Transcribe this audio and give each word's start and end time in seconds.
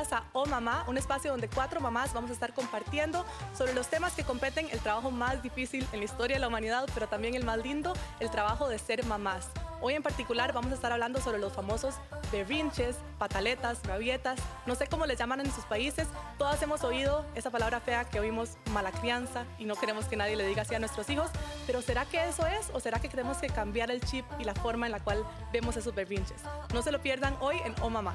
bienvenidas 0.00 0.12
a 0.12 0.24
Oh 0.32 0.46
Mamá, 0.46 0.84
un 0.86 0.96
espacio 0.96 1.30
donde 1.30 1.48
cuatro 1.48 1.80
mamás 1.80 2.14
vamos 2.14 2.30
a 2.30 2.32
estar 2.32 2.54
compartiendo 2.54 3.24
sobre 3.56 3.74
los 3.74 3.88
temas 3.88 4.14
que 4.14 4.24
competen 4.24 4.68
el 4.70 4.78
trabajo 4.80 5.10
más 5.10 5.42
difícil 5.42 5.86
en 5.92 5.98
la 5.98 6.04
historia 6.04 6.36
de 6.36 6.40
la 6.40 6.48
humanidad, 6.48 6.88
pero 6.94 7.06
también 7.06 7.34
el 7.34 7.44
más 7.44 7.58
lindo, 7.58 7.92
el 8.18 8.30
trabajo 8.30 8.68
de 8.68 8.78
ser 8.78 9.04
mamás. 9.04 9.48
Hoy 9.82 9.94
en 9.94 10.02
particular 10.02 10.52
vamos 10.52 10.72
a 10.72 10.74
estar 10.74 10.92
hablando 10.92 11.20
sobre 11.20 11.38
los 11.38 11.52
famosos 11.52 11.96
berrinches, 12.32 12.96
pataletas, 13.18 13.82
rabietas, 13.84 14.38
no 14.66 14.74
sé 14.74 14.86
cómo 14.86 15.06
les 15.06 15.18
llaman 15.18 15.40
en 15.40 15.52
sus 15.52 15.64
países. 15.64 16.06
Todas 16.38 16.62
hemos 16.62 16.82
oído 16.84 17.26
esa 17.34 17.50
palabra 17.50 17.80
fea 17.80 18.04
que 18.04 18.20
oímos 18.20 18.56
mala 18.72 18.92
crianza 18.92 19.44
y 19.58 19.64
no 19.64 19.74
queremos 19.74 20.06
que 20.06 20.16
nadie 20.16 20.36
le 20.36 20.46
diga 20.46 20.62
así 20.62 20.74
a 20.74 20.78
nuestros 20.78 21.10
hijos, 21.10 21.30
pero 21.66 21.82
¿será 21.82 22.04
que 22.04 22.26
eso 22.26 22.46
es 22.46 22.70
o 22.72 22.80
será 22.80 23.00
que 23.00 23.08
tenemos 23.08 23.38
que 23.38 23.48
cambiar 23.48 23.90
el 23.90 24.00
chip 24.02 24.24
y 24.38 24.44
la 24.44 24.54
forma 24.54 24.86
en 24.86 24.92
la 24.92 25.00
cual 25.00 25.24
vemos 25.52 25.76
esos 25.76 25.94
berrinches? 25.94 26.42
No 26.72 26.82
se 26.82 26.92
lo 26.92 27.00
pierdan 27.02 27.36
hoy 27.40 27.56
en 27.64 27.74
Oh 27.82 27.90
Mamá. 27.90 28.14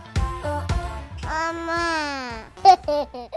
Mamá. 1.26 2.52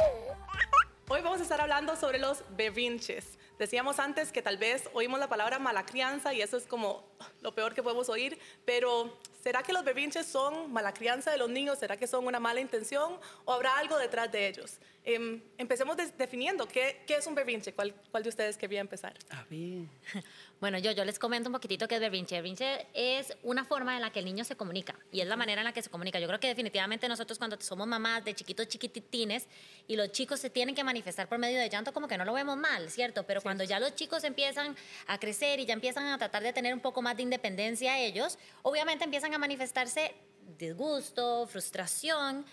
Hoy 1.08 1.22
vamos 1.22 1.40
a 1.40 1.42
estar 1.42 1.58
hablando 1.58 1.96
sobre 1.96 2.18
los 2.18 2.44
berrinches. 2.50 3.38
Decíamos 3.58 3.98
antes 3.98 4.30
que 4.30 4.42
tal 4.42 4.58
vez 4.58 4.90
oímos 4.92 5.18
la 5.18 5.26
palabra 5.26 5.58
mala 5.58 5.86
crianza 5.86 6.34
y 6.34 6.42
eso 6.42 6.58
es 6.58 6.66
como 6.66 7.02
lo 7.40 7.54
peor 7.54 7.72
que 7.72 7.82
podemos 7.82 8.10
oír, 8.10 8.38
pero 8.66 9.18
¿será 9.42 9.62
que 9.62 9.72
los 9.72 9.84
berrinches 9.84 10.26
son 10.26 10.70
mala 10.70 10.92
crianza 10.92 11.30
de 11.30 11.38
los 11.38 11.48
niños? 11.48 11.78
¿Será 11.78 11.96
que 11.96 12.06
son 12.06 12.26
una 12.26 12.38
mala 12.38 12.60
intención 12.60 13.18
o 13.46 13.52
habrá 13.54 13.78
algo 13.78 13.96
detrás 13.96 14.30
de 14.30 14.48
ellos? 14.48 14.78
Em, 15.10 15.40
empecemos 15.56 15.96
definiendo 16.18 16.68
qué, 16.68 17.02
qué, 17.06 17.14
es 17.14 17.26
un 17.26 17.34
berrinche. 17.34 17.72
¿Cuál, 17.72 17.94
¿Cuál, 18.10 18.22
de 18.22 18.28
ustedes 18.28 18.58
quería 18.58 18.82
empezar? 18.82 19.14
A 19.30 19.42
ver. 19.44 19.86
Bueno, 20.60 20.76
yo, 20.76 20.90
yo 20.90 21.04
les 21.04 21.20
comento 21.20 21.48
un 21.48 21.54
poquitito 21.54 21.88
qué 21.88 21.94
es 21.94 22.00
berrinche. 22.00 22.34
Berrinche 22.34 22.88
es 22.92 23.34
una 23.42 23.64
forma 23.64 23.94
en 23.94 24.02
la 24.02 24.10
que 24.10 24.18
el 24.18 24.26
niño 24.26 24.44
se 24.44 24.54
comunica 24.54 24.98
y 25.10 25.20
es 25.20 25.26
la 25.26 25.36
manera 25.36 25.62
en 25.62 25.64
la 25.64 25.72
que 25.72 25.80
se 25.80 25.88
comunica. 25.88 26.18
Yo 26.18 26.26
creo 26.26 26.40
que 26.40 26.48
definitivamente 26.48 27.08
nosotros 27.08 27.38
cuando 27.38 27.58
somos 27.58 27.86
mamás 27.86 28.22
de 28.24 28.34
chiquitos 28.34 28.68
chiquititines 28.68 29.46
y 29.86 29.96
los 29.96 30.12
chicos 30.12 30.40
se 30.40 30.50
tienen 30.50 30.74
que 30.74 30.84
manifestar 30.84 31.26
por 31.26 31.38
medio 31.38 31.58
de 31.58 31.70
llanto, 31.70 31.94
como 31.94 32.06
que 32.06 32.18
no 32.18 32.26
lo 32.26 32.34
vemos 32.34 32.58
mal, 32.58 32.90
¿cierto? 32.90 33.24
Pero 33.24 33.40
cuando 33.40 33.64
ya 33.64 33.80
los 33.80 33.94
chicos 33.94 34.24
empiezan 34.24 34.76
a 35.06 35.18
crecer 35.18 35.58
y 35.60 35.64
ya 35.64 35.72
empiezan 35.72 36.06
a 36.08 36.18
tratar 36.18 36.42
de 36.42 36.52
tener 36.52 36.74
un 36.74 36.80
poco 36.80 37.00
más 37.00 37.16
de 37.16 37.22
independencia 37.22 37.98
ellos, 37.98 38.36
obviamente 38.62 39.04
empiezan 39.04 39.32
a 39.32 39.38
manifestarse 39.38 40.12
disgusto, 40.58 41.46
frustración, 41.46 42.44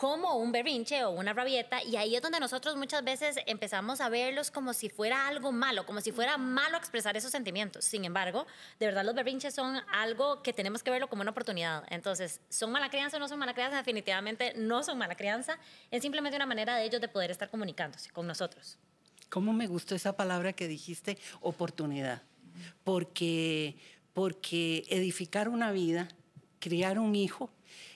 como 0.00 0.36
un 0.36 0.50
berrinche 0.50 1.04
o 1.04 1.10
una 1.10 1.34
rabieta 1.34 1.84
y 1.84 1.96
ahí 1.96 2.16
es 2.16 2.22
donde 2.22 2.40
nosotros 2.40 2.74
muchas 2.74 3.04
veces 3.04 3.36
empezamos 3.44 4.00
a 4.00 4.08
verlos 4.08 4.50
como 4.50 4.72
si 4.72 4.88
fuera 4.88 5.28
algo 5.28 5.52
malo, 5.52 5.84
como 5.84 6.00
si 6.00 6.10
fuera 6.10 6.38
malo 6.38 6.78
expresar 6.78 7.18
esos 7.18 7.30
sentimientos. 7.30 7.84
Sin 7.84 8.06
embargo, 8.06 8.46
de 8.78 8.86
verdad 8.86 9.04
los 9.04 9.14
berrinches 9.14 9.54
son 9.54 9.78
algo 9.92 10.42
que 10.42 10.54
tenemos 10.54 10.82
que 10.82 10.90
verlo 10.90 11.10
como 11.10 11.20
una 11.20 11.32
oportunidad. 11.32 11.84
Entonces, 11.90 12.40
¿son 12.48 12.72
mala 12.72 12.88
crianza 12.88 13.18
o 13.18 13.20
no 13.20 13.28
son 13.28 13.38
mala 13.38 13.52
crianza? 13.52 13.76
Definitivamente 13.76 14.54
no 14.56 14.82
son 14.82 14.96
mala 14.96 15.16
crianza, 15.16 15.58
es 15.90 16.00
simplemente 16.00 16.36
una 16.36 16.46
manera 16.46 16.76
de 16.76 16.86
ellos 16.86 17.02
de 17.02 17.08
poder 17.08 17.30
estar 17.30 17.50
comunicándose 17.50 18.08
con 18.08 18.26
nosotros. 18.26 18.78
¿Cómo 19.28 19.52
me 19.52 19.66
gustó 19.66 19.94
esa 19.94 20.16
palabra 20.16 20.54
que 20.54 20.66
dijiste, 20.66 21.18
oportunidad? 21.42 22.22
Porque, 22.84 23.76
porque 24.14 24.82
edificar 24.88 25.50
una 25.50 25.72
vida, 25.72 26.08
criar 26.60 26.98
un 26.98 27.16
hijo, 27.16 27.50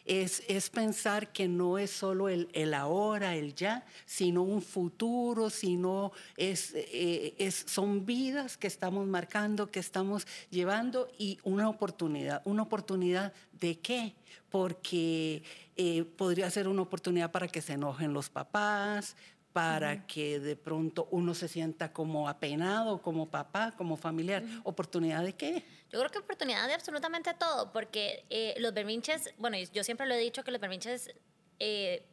es, 0.04 0.42
es, 0.48 0.68
pensar 0.68 1.32
que 1.32 1.48
no 1.48 1.78
es 1.78 1.90
solo 1.90 2.28
el, 2.28 2.48
el, 2.52 2.74
ahora, 2.74 3.36
el 3.36 3.54
ya, 3.54 3.86
sino 4.04 4.42
un 4.42 4.60
futuro, 4.60 5.48
sino 5.48 6.12
es, 6.36 6.72
eh, 6.74 7.34
es, 7.38 7.64
son 7.66 8.04
vidas 8.04 8.58
que 8.58 8.66
estamos 8.66 9.06
marcando, 9.06 9.70
que 9.70 9.80
estamos 9.80 10.26
llevando 10.50 11.08
y 11.18 11.38
una 11.42 11.68
oportunidad. 11.70 12.42
¿Una 12.44 12.62
oportunidad 12.62 13.32
de 13.52 13.78
qué? 13.78 14.14
Porque 14.50 15.42
eh, 15.76 16.04
podría 16.04 16.50
ser 16.50 16.68
una 16.68 16.82
oportunidad 16.82 17.30
para 17.30 17.48
que 17.48 17.62
se 17.62 17.72
enojen 17.72 18.12
los 18.12 18.28
papás, 18.28 19.16
para 19.54 20.04
que 20.04 20.40
de 20.40 20.56
pronto 20.56 21.06
uno 21.12 21.32
se 21.32 21.46
sienta 21.46 21.92
como 21.92 22.28
apenado, 22.28 23.00
como 23.00 23.30
papá, 23.30 23.72
como 23.76 23.96
familiar. 23.96 24.42
¿Oportunidad 24.64 25.22
de 25.22 25.32
qué? 25.34 25.64
Yo 25.92 26.00
creo 26.00 26.10
que 26.10 26.18
oportunidad 26.18 26.66
de 26.66 26.74
absolutamente 26.74 27.32
todo, 27.34 27.72
porque 27.72 28.24
eh, 28.30 28.56
los 28.58 28.74
berrinches, 28.74 29.32
bueno, 29.38 29.56
yo 29.72 29.84
siempre 29.84 30.08
lo 30.08 30.14
he 30.14 30.18
dicho 30.18 30.42
que 30.42 30.50
los 30.50 30.60
berrinches 30.60 31.14
eh, 31.60 32.04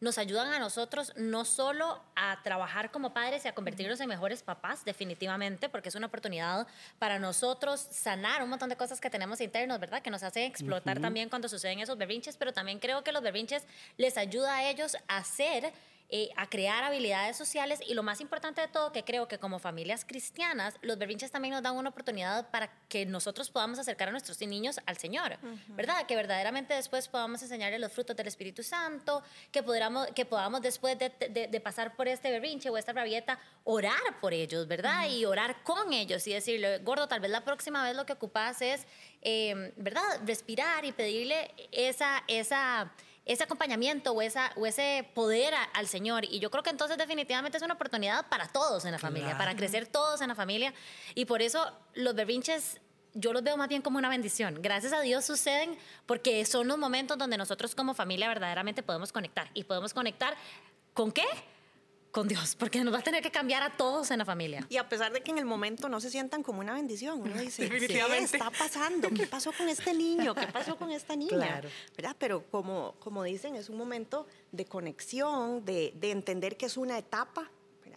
nos 0.00 0.18
ayudan 0.18 0.52
a 0.52 0.58
nosotros 0.58 1.14
no 1.16 1.46
solo 1.46 2.02
a 2.16 2.42
trabajar 2.42 2.90
como 2.90 3.14
padres 3.14 3.46
y 3.46 3.48
a 3.48 3.54
convertirnos 3.54 3.98
en 4.00 4.08
mejores 4.10 4.42
papás, 4.42 4.84
definitivamente, 4.84 5.70
porque 5.70 5.88
es 5.88 5.94
una 5.94 6.08
oportunidad 6.08 6.66
para 6.98 7.18
nosotros 7.18 7.80
sanar 7.90 8.42
un 8.42 8.50
montón 8.50 8.68
de 8.68 8.76
cosas 8.76 9.00
que 9.00 9.08
tenemos 9.08 9.40
internos, 9.40 9.80
¿verdad? 9.80 10.02
Que 10.02 10.10
nos 10.10 10.22
hace 10.22 10.44
explotar 10.44 11.00
también 11.00 11.30
cuando 11.30 11.48
suceden 11.48 11.80
esos 11.80 11.96
berrinches, 11.96 12.36
pero 12.36 12.52
también 12.52 12.78
creo 12.78 13.02
que 13.02 13.12
los 13.12 13.22
berrinches 13.22 13.64
les 13.96 14.18
ayuda 14.18 14.56
a 14.56 14.68
ellos 14.68 14.98
a 15.08 15.24
ser 15.24 15.72
eh, 16.12 16.30
a 16.36 16.48
crear 16.48 16.82
habilidades 16.82 17.36
sociales 17.36 17.78
y 17.86 17.94
lo 17.94 18.02
más 18.02 18.20
importante 18.20 18.60
de 18.60 18.66
todo, 18.66 18.90
que 18.90 19.04
creo 19.04 19.28
que 19.28 19.38
como 19.38 19.60
familias 19.60 20.04
cristianas, 20.04 20.74
los 20.82 20.98
berrinches 20.98 21.30
también 21.30 21.54
nos 21.54 21.62
dan 21.62 21.76
una 21.76 21.90
oportunidad 21.90 22.50
para 22.50 22.68
que 22.88 23.06
nosotros 23.06 23.48
podamos 23.48 23.78
acercar 23.78 24.08
a 24.08 24.10
nuestros 24.10 24.40
niños 24.40 24.80
al 24.86 24.96
Señor, 24.96 25.38
¿verdad? 25.68 26.06
Que 26.06 26.16
verdaderamente 26.16 26.74
después 26.74 27.06
podamos 27.06 27.40
enseñarles 27.42 27.78
los 27.78 27.92
frutos 27.92 28.16
del 28.16 28.26
Espíritu 28.26 28.64
Santo, 28.64 29.22
que, 29.52 29.62
podamos, 29.62 30.08
que 30.08 30.24
podamos 30.24 30.62
después 30.62 30.98
de, 30.98 31.10
de, 31.48 31.60
pasar 31.60 31.94
por 31.94 32.08
este 32.08 32.32
berrinche 32.32 32.70
o 32.70 32.76
esta 32.76 32.92
rabieta, 32.92 33.38
orar 33.62 34.20
por 34.20 34.34
ellos, 34.34 34.66
¿verdad? 34.66 35.08
Y 35.08 35.24
orar 35.26 35.62
con 35.62 35.92
ellos 35.92 36.26
y 36.26 36.32
decirle, 36.32 36.78
gordo, 36.78 37.06
tal 37.06 37.20
vez 37.20 37.30
la 37.30 37.44
próxima 37.44 37.84
vez 37.84 37.94
lo 37.94 38.04
que 38.04 38.14
ocupas 38.14 38.62
es, 38.62 38.84
eh, 39.22 39.72
¿verdad? 39.76 40.02
Respirar 40.26 40.84
y 40.84 40.90
pedirle 40.90 41.54
esa... 41.70 42.24
esa 42.26 42.90
ese 43.26 43.44
acompañamiento 43.44 44.12
o, 44.12 44.22
esa, 44.22 44.52
o 44.56 44.66
ese 44.66 45.08
poder 45.14 45.54
al 45.74 45.86
Señor. 45.86 46.24
Y 46.24 46.40
yo 46.40 46.50
creo 46.50 46.62
que 46.62 46.70
entonces 46.70 46.98
definitivamente 46.98 47.56
es 47.56 47.62
una 47.62 47.74
oportunidad 47.74 48.28
para 48.28 48.48
todos 48.48 48.84
en 48.84 48.92
la 48.92 48.98
familia, 48.98 49.36
para 49.38 49.54
crecer 49.54 49.86
todos 49.86 50.20
en 50.20 50.28
la 50.28 50.34
familia. 50.34 50.74
Y 51.14 51.26
por 51.26 51.42
eso 51.42 51.72
los 51.94 52.14
berrinches 52.14 52.80
yo 53.14 53.32
los 53.32 53.42
veo 53.42 53.56
más 53.56 53.68
bien 53.68 53.82
como 53.82 53.98
una 53.98 54.08
bendición. 54.08 54.62
Gracias 54.62 54.92
a 54.92 55.00
Dios 55.00 55.24
suceden 55.24 55.76
porque 56.06 56.44
son 56.44 56.68
los 56.68 56.78
momentos 56.78 57.18
donde 57.18 57.36
nosotros 57.36 57.74
como 57.74 57.94
familia 57.94 58.28
verdaderamente 58.28 58.82
podemos 58.82 59.12
conectar. 59.12 59.50
¿Y 59.54 59.64
podemos 59.64 59.94
conectar 59.94 60.36
con 60.94 61.12
qué? 61.12 61.26
Con 62.10 62.28
Dios, 62.28 62.56
porque 62.56 62.82
nos 62.82 62.92
va 62.92 62.98
a 62.98 63.02
tener 63.02 63.22
que 63.22 63.30
cambiar 63.30 63.62
a 63.62 63.76
todos 63.76 64.10
en 64.10 64.18
la 64.18 64.24
familia. 64.24 64.66
Y 64.68 64.76
a 64.76 64.88
pesar 64.88 65.12
de 65.12 65.22
que 65.22 65.30
en 65.30 65.38
el 65.38 65.44
momento 65.44 65.88
no 65.88 66.00
se 66.00 66.10
sientan 66.10 66.42
como 66.42 66.60
una 66.60 66.74
bendición, 66.74 67.20
uno 67.20 67.34
dice, 67.40 67.68
¿qué 67.68 68.18
está 68.18 68.50
pasando? 68.50 69.10
¿Qué 69.10 69.26
pasó 69.26 69.52
con 69.52 69.68
este 69.68 69.94
niño? 69.94 70.34
¿Qué 70.34 70.46
pasó 70.48 70.76
con 70.76 70.90
esta 70.90 71.14
niña? 71.16 71.30
Claro. 71.30 71.68
¿Verdad? 71.96 72.16
Pero 72.18 72.44
como, 72.50 72.94
como 72.98 73.22
dicen, 73.22 73.56
es 73.56 73.68
un 73.68 73.76
momento 73.76 74.26
de 74.52 74.64
conexión, 74.64 75.64
de, 75.64 75.92
de 75.96 76.10
entender 76.10 76.56
que 76.56 76.66
es 76.66 76.76
una 76.76 76.98
etapa 76.98 77.50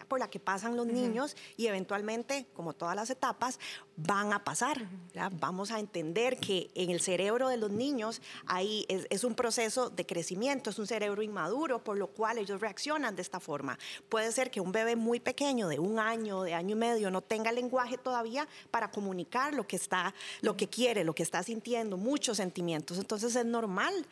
por 0.04 0.18
la 0.18 0.28
que 0.28 0.40
pasan 0.40 0.76
los 0.76 0.86
niños 0.86 1.36
y 1.56 1.66
eventualmente, 1.66 2.46
como 2.54 2.72
todas 2.72 2.96
las 2.96 3.10
etapas, 3.10 3.58
van 3.96 4.32
a 4.32 4.44
pasar. 4.44 4.88
Vamos 5.32 5.70
a 5.70 5.78
entender 5.78 6.38
que 6.38 6.70
en 6.74 6.90
el 6.90 7.00
cerebro 7.00 7.48
de 7.48 7.56
los 7.56 7.70
niños 7.70 8.20
ahí 8.46 8.86
es, 8.88 9.24
un 9.24 9.34
proceso 9.34 9.90
de 9.90 10.04
crecimiento, 10.04 10.70
es 10.70 10.78
un 10.78 10.86
cerebro 10.86 11.22
inmaduro, 11.22 11.82
por 11.82 11.96
lo 11.96 12.08
cual 12.08 12.38
ellos 12.38 12.60
reaccionan 12.60 13.16
de 13.16 13.22
esta 13.22 13.40
forma. 13.40 13.78
Puede 14.08 14.32
ser 14.32 14.50
que 14.50 14.60
un 14.60 14.72
bebé 14.72 14.96
muy 14.96 15.20
pequeño, 15.20 15.68
de 15.68 15.78
un 15.78 15.98
año, 15.98 16.42
de 16.42 16.54
año 16.54 16.76
y 16.76 16.78
medio, 16.78 17.10
no 17.10 17.20
tenga 17.22 17.52
lenguaje 17.52 17.98
todavía 17.98 18.48
para 18.70 18.90
comunicar 18.90 19.54
lo 19.54 19.66
que 19.66 19.76
está, 19.76 20.14
lo 20.40 20.56
que 20.56 20.68
quiere, 20.68 21.04
lo 21.04 21.14
que 21.14 21.22
está 21.22 21.42
sintiendo, 21.42 21.96
muchos 21.96 22.36
sentimientos. 22.36 22.98
Entonces 22.98 23.34
es 23.36 23.46
normal 23.46 24.06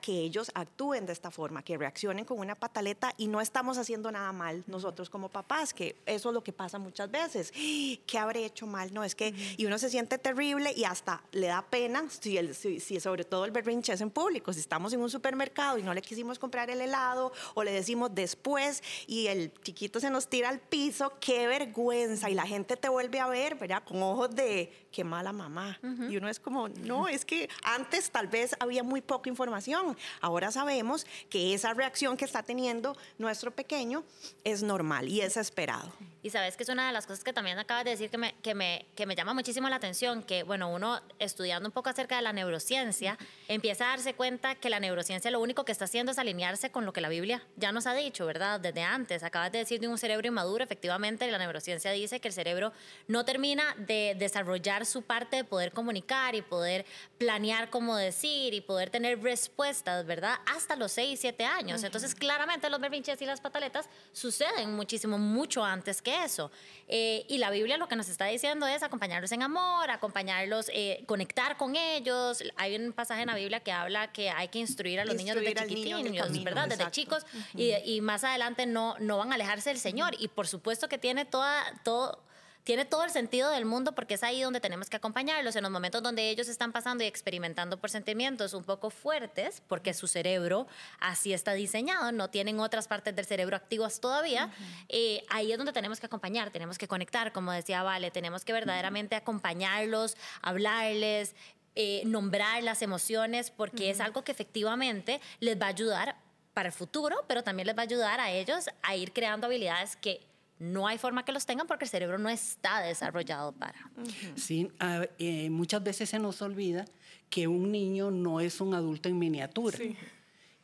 que 0.00 0.12
ellos 0.12 0.50
actúen 0.54 1.06
de 1.06 1.12
esta 1.12 1.30
forma, 1.30 1.62
que 1.62 1.76
reaccionen 1.76 2.24
con 2.24 2.38
una 2.38 2.54
pataleta 2.54 3.12
y 3.16 3.28
no 3.28 3.40
estamos 3.40 3.78
haciendo 3.78 4.10
nada 4.10 4.32
mal 4.32 4.64
nosotros 4.66 5.10
como 5.10 5.28
papás, 5.28 5.74
que 5.74 5.96
eso 6.06 6.30
es 6.30 6.34
lo 6.34 6.42
que 6.42 6.52
pasa 6.52 6.78
muchas 6.78 7.10
veces. 7.10 7.52
¿Qué 8.06 8.18
habré 8.18 8.44
hecho 8.44 8.66
mal? 8.66 8.92
No, 8.92 9.04
es 9.04 9.14
que, 9.14 9.34
y 9.56 9.66
uno 9.66 9.78
se 9.78 9.90
siente 9.90 10.18
terrible 10.18 10.72
y 10.74 10.84
hasta 10.84 11.22
le 11.32 11.48
da 11.48 11.62
pena, 11.62 12.04
si, 12.08 12.38
el, 12.38 12.54
si, 12.54 12.80
sobre 13.00 13.24
todo 13.24 13.44
el 13.44 13.50
berrinche 13.50 13.92
es 13.92 14.00
en 14.00 14.10
público, 14.10 14.52
si 14.52 14.60
estamos 14.60 14.92
en 14.92 15.00
un 15.00 15.10
supermercado 15.10 15.78
y 15.78 15.82
no 15.82 15.92
le 15.92 16.02
quisimos 16.02 16.38
comprar 16.38 16.70
el 16.70 16.80
helado 16.80 17.32
o 17.54 17.62
le 17.62 17.72
decimos 17.72 18.14
después 18.14 18.82
y 19.06 19.26
el 19.26 19.52
chiquito 19.62 20.00
se 20.00 20.10
nos 20.10 20.28
tira 20.28 20.48
al 20.48 20.60
piso, 20.60 21.12
qué 21.20 21.46
vergüenza 21.46 22.30
y 22.30 22.34
la 22.34 22.46
gente 22.46 22.76
te 22.76 22.88
vuelve 22.88 23.20
a 23.20 23.26
ver, 23.26 23.56
¿verdad? 23.56 23.82
Con 23.84 24.02
ojos 24.02 24.34
de 24.34 24.88
qué 24.90 25.04
mala 25.04 25.32
mamá. 25.32 25.78
Y 26.08 26.16
uno 26.16 26.28
es 26.28 26.40
como, 26.40 26.68
no, 26.68 27.08
es 27.08 27.24
que 27.24 27.48
antes 27.64 28.10
tal 28.10 28.28
vez 28.28 28.56
había 28.60 28.82
muy 28.82 29.00
poca 29.00 29.28
información 29.28 29.73
Ahora 30.20 30.50
sabemos 30.50 31.06
que 31.30 31.54
esa 31.54 31.74
reacción 31.74 32.16
que 32.16 32.24
está 32.24 32.42
teniendo 32.42 32.96
nuestro 33.18 33.50
pequeño 33.50 34.04
es 34.44 34.62
normal 34.62 35.08
y 35.08 35.20
es 35.20 35.36
esperado. 35.36 35.92
Y 36.22 36.30
sabes 36.30 36.56
que 36.56 36.62
es 36.62 36.68
una 36.68 36.86
de 36.86 36.92
las 36.92 37.06
cosas 37.06 37.22
que 37.22 37.32
también 37.32 37.58
acabas 37.58 37.84
de 37.84 37.90
decir 37.90 38.08
que 38.08 38.16
me, 38.16 38.34
que 38.42 38.54
me, 38.54 38.86
que 38.94 39.04
me 39.04 39.14
llama 39.14 39.34
muchísimo 39.34 39.68
la 39.68 39.76
atención, 39.76 40.22
que 40.22 40.42
bueno, 40.42 40.72
uno 40.72 41.00
estudiando 41.18 41.68
un 41.68 41.72
poco 41.72 41.90
acerca 41.90 42.16
de 42.16 42.22
la 42.22 42.32
neurociencia, 42.32 43.18
empieza 43.48 43.84
a 43.84 43.88
darse 43.88 44.14
cuenta 44.14 44.54
que 44.54 44.70
la 44.70 44.80
neurociencia 44.80 45.30
lo 45.30 45.40
único 45.40 45.64
que 45.64 45.72
está 45.72 45.84
haciendo 45.84 46.12
es 46.12 46.18
alinearse 46.18 46.70
con 46.70 46.86
lo 46.86 46.92
que 46.92 47.02
la 47.02 47.10
Biblia 47.10 47.42
ya 47.56 47.72
nos 47.72 47.86
ha 47.86 47.92
dicho, 47.94 48.24
¿verdad? 48.24 48.58
Desde 48.58 48.82
antes, 48.82 49.22
acabas 49.22 49.52
de 49.52 49.58
decir 49.58 49.80
de 49.80 49.88
un 49.88 49.98
cerebro 49.98 50.26
inmaduro, 50.26 50.64
efectivamente 50.64 51.30
la 51.30 51.38
neurociencia 51.38 51.90
dice 51.90 52.20
que 52.20 52.28
el 52.28 52.34
cerebro 52.34 52.72
no 53.06 53.24
termina 53.24 53.74
de 53.76 54.16
desarrollar 54.18 54.86
su 54.86 55.02
parte 55.02 55.36
de 55.36 55.44
poder 55.44 55.72
comunicar 55.72 56.34
y 56.34 56.42
poder 56.42 56.86
planear 57.18 57.68
cómo 57.68 57.96
decir 57.96 58.54
y 58.54 58.60
poder 58.60 58.88
tener 58.88 59.22
respuestas 59.22 59.63
¿verdad? 60.06 60.36
Hasta 60.46 60.76
los 60.76 60.92
6, 60.92 61.18
7 61.20 61.44
años. 61.44 61.82
Entonces, 61.82 62.14
claramente 62.14 62.68
los 62.70 62.80
berrinches 62.80 63.20
y 63.22 63.26
las 63.26 63.40
pataletas 63.40 63.88
suceden 64.12 64.74
muchísimo, 64.74 65.18
mucho 65.18 65.64
antes 65.64 66.02
que 66.02 66.24
eso. 66.24 66.50
Eh, 66.88 67.24
y 67.28 67.38
la 67.38 67.50
Biblia 67.50 67.76
lo 67.76 67.88
que 67.88 67.96
nos 67.96 68.08
está 68.08 68.26
diciendo 68.26 68.66
es 68.66 68.82
acompañarlos 68.82 69.32
en 69.32 69.42
amor, 69.42 69.90
acompañarlos, 69.90 70.70
eh, 70.72 71.02
conectar 71.06 71.56
con 71.56 71.76
ellos. 71.76 72.42
Hay 72.56 72.76
un 72.76 72.92
pasaje 72.92 73.22
en 73.22 73.28
la 73.28 73.36
Biblia 73.36 73.60
que 73.60 73.72
habla 73.72 74.12
que 74.12 74.30
hay 74.30 74.48
que 74.48 74.58
instruir 74.58 75.00
a 75.00 75.04
los 75.04 75.16
niños 75.16 75.36
desde 75.36 75.54
chiquitinos, 75.54 76.44
¿verdad? 76.44 76.68
Desde 76.68 76.90
chicos. 76.90 77.24
y, 77.54 77.72
y, 77.84 78.00
más 78.00 78.24
adelante 78.24 78.66
no, 78.66 78.96
no 78.98 79.18
van 79.18 79.32
a 79.32 79.36
alejarse 79.36 79.70
del 79.70 79.78
Señor. 79.78 80.14
Y 80.18 80.28
por 80.28 80.46
supuesto 80.46 80.88
que 80.88 80.98
tiene 80.98 81.24
toda, 81.24 81.64
todo 81.82 82.22
tiene 82.64 82.86
todo 82.86 83.04
el 83.04 83.10
sentido 83.10 83.50
del 83.50 83.66
mundo 83.66 83.94
porque 83.94 84.14
es 84.14 84.22
ahí 84.22 84.40
donde 84.40 84.58
tenemos 84.58 84.88
que 84.88 84.96
acompañarlos, 84.96 85.54
en 85.54 85.62
los 85.62 85.70
momentos 85.70 86.02
donde 86.02 86.30
ellos 86.30 86.48
están 86.48 86.72
pasando 86.72 87.04
y 87.04 87.06
experimentando 87.06 87.78
por 87.78 87.90
sentimientos 87.90 88.54
un 88.54 88.64
poco 88.64 88.88
fuertes, 88.88 89.62
porque 89.68 89.92
su 89.92 90.08
cerebro 90.08 90.66
así 90.98 91.34
está 91.34 91.52
diseñado, 91.52 92.10
no 92.10 92.30
tienen 92.30 92.58
otras 92.60 92.88
partes 92.88 93.14
del 93.14 93.26
cerebro 93.26 93.54
activas 93.56 94.00
todavía, 94.00 94.50
eh, 94.88 95.22
ahí 95.28 95.52
es 95.52 95.58
donde 95.58 95.72
tenemos 95.72 96.00
que 96.00 96.06
acompañar, 96.06 96.50
tenemos 96.50 96.78
que 96.78 96.88
conectar, 96.88 97.32
como 97.32 97.52
decía 97.52 97.82
Vale, 97.82 98.10
tenemos 98.10 98.44
que 98.44 98.54
verdaderamente 98.54 99.14
acompañarlos, 99.14 100.16
hablarles, 100.40 101.34
eh, 101.74 102.02
nombrar 102.06 102.62
las 102.62 102.80
emociones, 102.80 103.50
porque 103.50 103.90
es 103.90 104.00
algo 104.00 104.24
que 104.24 104.32
efectivamente 104.32 105.20
les 105.40 105.60
va 105.60 105.66
a 105.66 105.70
ayudar 105.70 106.16
para 106.54 106.68
el 106.68 106.72
futuro, 106.72 107.24
pero 107.26 107.42
también 107.42 107.66
les 107.66 107.76
va 107.76 107.80
a 107.80 107.84
ayudar 107.84 108.20
a 108.20 108.30
ellos 108.30 108.70
a 108.82 108.96
ir 108.96 109.12
creando 109.12 109.48
habilidades 109.48 109.96
que 109.96 110.20
no 110.58 110.86
hay 110.86 110.98
forma 110.98 111.24
que 111.24 111.32
los 111.32 111.46
tengan 111.46 111.66
porque 111.66 111.84
el 111.84 111.90
cerebro 111.90 112.18
no 112.18 112.28
está 112.28 112.80
desarrollado 112.80 113.52
para. 113.52 113.90
Sí, 114.36 114.70
eh, 115.18 115.50
muchas 115.50 115.82
veces 115.82 116.10
se 116.10 116.18
nos 116.18 116.40
olvida 116.42 116.84
que 117.28 117.48
un 117.48 117.72
niño 117.72 118.10
no 118.10 118.40
es 118.40 118.60
un 118.60 118.74
adulto 118.74 119.08
en 119.08 119.18
miniatura. 119.18 119.78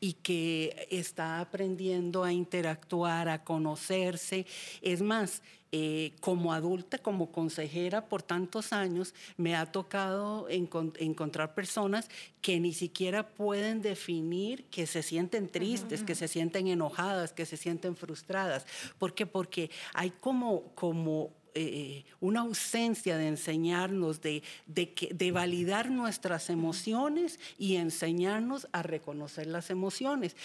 Y 0.01 0.15
que 0.15 0.89
está 0.91 1.41
aprendiendo 1.41 2.25
a 2.25 2.33
interactuar, 2.33 3.29
a 3.29 3.45
conocerse. 3.45 4.47
Es 4.81 5.03
más, 5.03 5.43
eh, 5.73 6.15
como 6.21 6.53
adulta, 6.53 6.99
como 6.99 7.31
consejera 7.31 8.09
por 8.09 8.23
tantos 8.23 8.73
años, 8.73 9.15
me 9.37 9.55
ha 9.55 9.67
tocado 9.67 10.49
encontrar 10.49 11.55
personas 11.55 12.09
que 12.41 12.59
ni 12.59 12.73
siquiera 12.73 13.29
pueden 13.29 13.81
definir 13.81 14.65
que 14.65 14.89
se 14.89 15.05
sienten 15.05 15.49
tristes, 15.49 16.03
que 16.03 16.17
se 16.17 16.27
sienten 16.27 16.67
enojadas, 16.67 17.33
que 17.33 17.47
se 17.47 17.57
sienten 17.57 17.95
frustradas. 17.95 18.67
¿Por 18.99 19.15
qué? 19.15 19.27
Porque 19.27 19.71
hay 19.95 20.11
como, 20.11 20.73
como 20.75 21.31
eh, 21.55 22.05
una 22.21 22.41
ausencia 22.41 23.17
de 23.17 23.29
enseñarnos, 23.29 24.21
de, 24.21 24.43
de, 24.67 24.95
de, 25.13 25.33
validar 25.33 25.91
nuestras 25.91 26.51
emociones 26.51 27.39
y 27.59 27.77
enseñarnos 27.77 28.69
a 28.73 28.83
reconocer 28.83 29.47
las 29.47 29.71
emociones. 29.71 30.37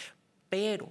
Pero 0.50 0.90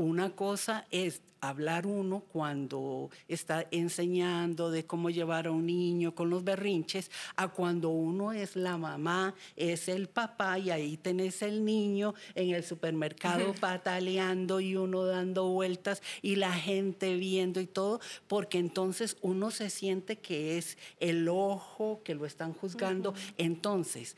una 0.00 0.30
cosa 0.30 0.86
es 0.90 1.20
hablar 1.42 1.86
uno 1.86 2.20
cuando 2.20 3.10
está 3.28 3.66
enseñando 3.70 4.70
de 4.70 4.86
cómo 4.86 5.10
llevar 5.10 5.46
a 5.46 5.50
un 5.50 5.66
niño 5.66 6.14
con 6.14 6.30
los 6.30 6.42
berrinches, 6.42 7.10
a 7.36 7.48
cuando 7.48 7.90
uno 7.90 8.32
es 8.32 8.56
la 8.56 8.78
mamá, 8.78 9.34
es 9.56 9.88
el 9.88 10.08
papá 10.08 10.58
y 10.58 10.70
ahí 10.70 10.96
tenés 10.96 11.42
el 11.42 11.66
niño 11.66 12.14
en 12.34 12.54
el 12.54 12.64
supermercado 12.64 13.52
pataleando 13.60 14.60
y 14.60 14.74
uno 14.74 15.04
dando 15.04 15.48
vueltas 15.48 16.02
y 16.22 16.36
la 16.36 16.54
gente 16.54 17.16
viendo 17.16 17.60
y 17.60 17.66
todo, 17.66 18.00
porque 18.26 18.56
entonces 18.56 19.18
uno 19.20 19.50
se 19.50 19.68
siente 19.68 20.16
que 20.16 20.56
es 20.56 20.78
el 20.98 21.28
ojo 21.28 22.00
que 22.02 22.14
lo 22.14 22.24
están 22.24 22.54
juzgando. 22.54 23.12
Entonces, 23.36 24.16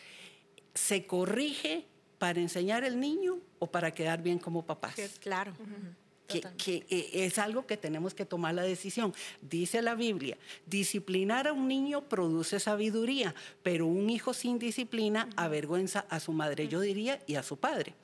se 0.74 1.06
corrige 1.06 1.86
para 2.22 2.38
enseñar 2.38 2.84
al 2.84 3.00
niño 3.00 3.40
o 3.58 3.66
para 3.66 3.90
quedar 3.90 4.22
bien 4.22 4.38
como 4.38 4.64
papás. 4.64 4.94
claro. 5.18 5.52
Que, 6.28 6.86
eh, 6.88 7.10
es 7.26 7.36
algo 7.36 7.66
que 7.66 7.76
tenemos 7.76 8.14
que 8.14 8.24
tomar 8.24 8.54
la 8.54 8.62
decisión. 8.62 9.12
Dice 9.40 9.82
la 9.82 9.96
Biblia, 9.96 10.38
disciplinar 10.64 11.48
a 11.48 11.52
un 11.52 11.66
niño 11.66 12.08
produce 12.08 12.60
sabiduría, 12.60 13.34
pero 13.64 13.88
un 13.88 14.08
hijo 14.08 14.34
sin 14.34 14.60
disciplina 14.60 15.28
avergüenza 15.34 16.06
a 16.08 16.20
su 16.20 16.32
madre, 16.32 16.68
yo 16.68 16.80
diría, 16.80 17.20
y 17.26 17.34
a 17.34 17.42
su 17.42 17.56
padre. 17.56 17.94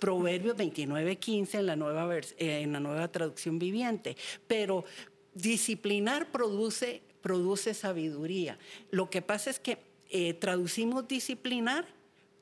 Proverbios 0.00 0.56
29, 0.56 1.16
15 1.16 1.58
en 1.58 1.66
la, 1.66 1.76
nueva 1.76 2.16
eh, 2.16 2.26
en 2.38 2.72
la 2.72 2.80
nueva 2.80 3.06
traducción 3.06 3.60
viviente. 3.60 4.16
Pero 4.48 4.84
disciplinar 5.32 6.32
produce, 6.32 7.02
produce 7.22 7.72
sabiduría. 7.74 8.58
Lo 8.90 9.08
que 9.10 9.22
pasa 9.22 9.48
es 9.48 9.60
que 9.60 9.78
eh, 10.10 10.34
traducimos 10.34 11.06
disciplinar 11.06 11.99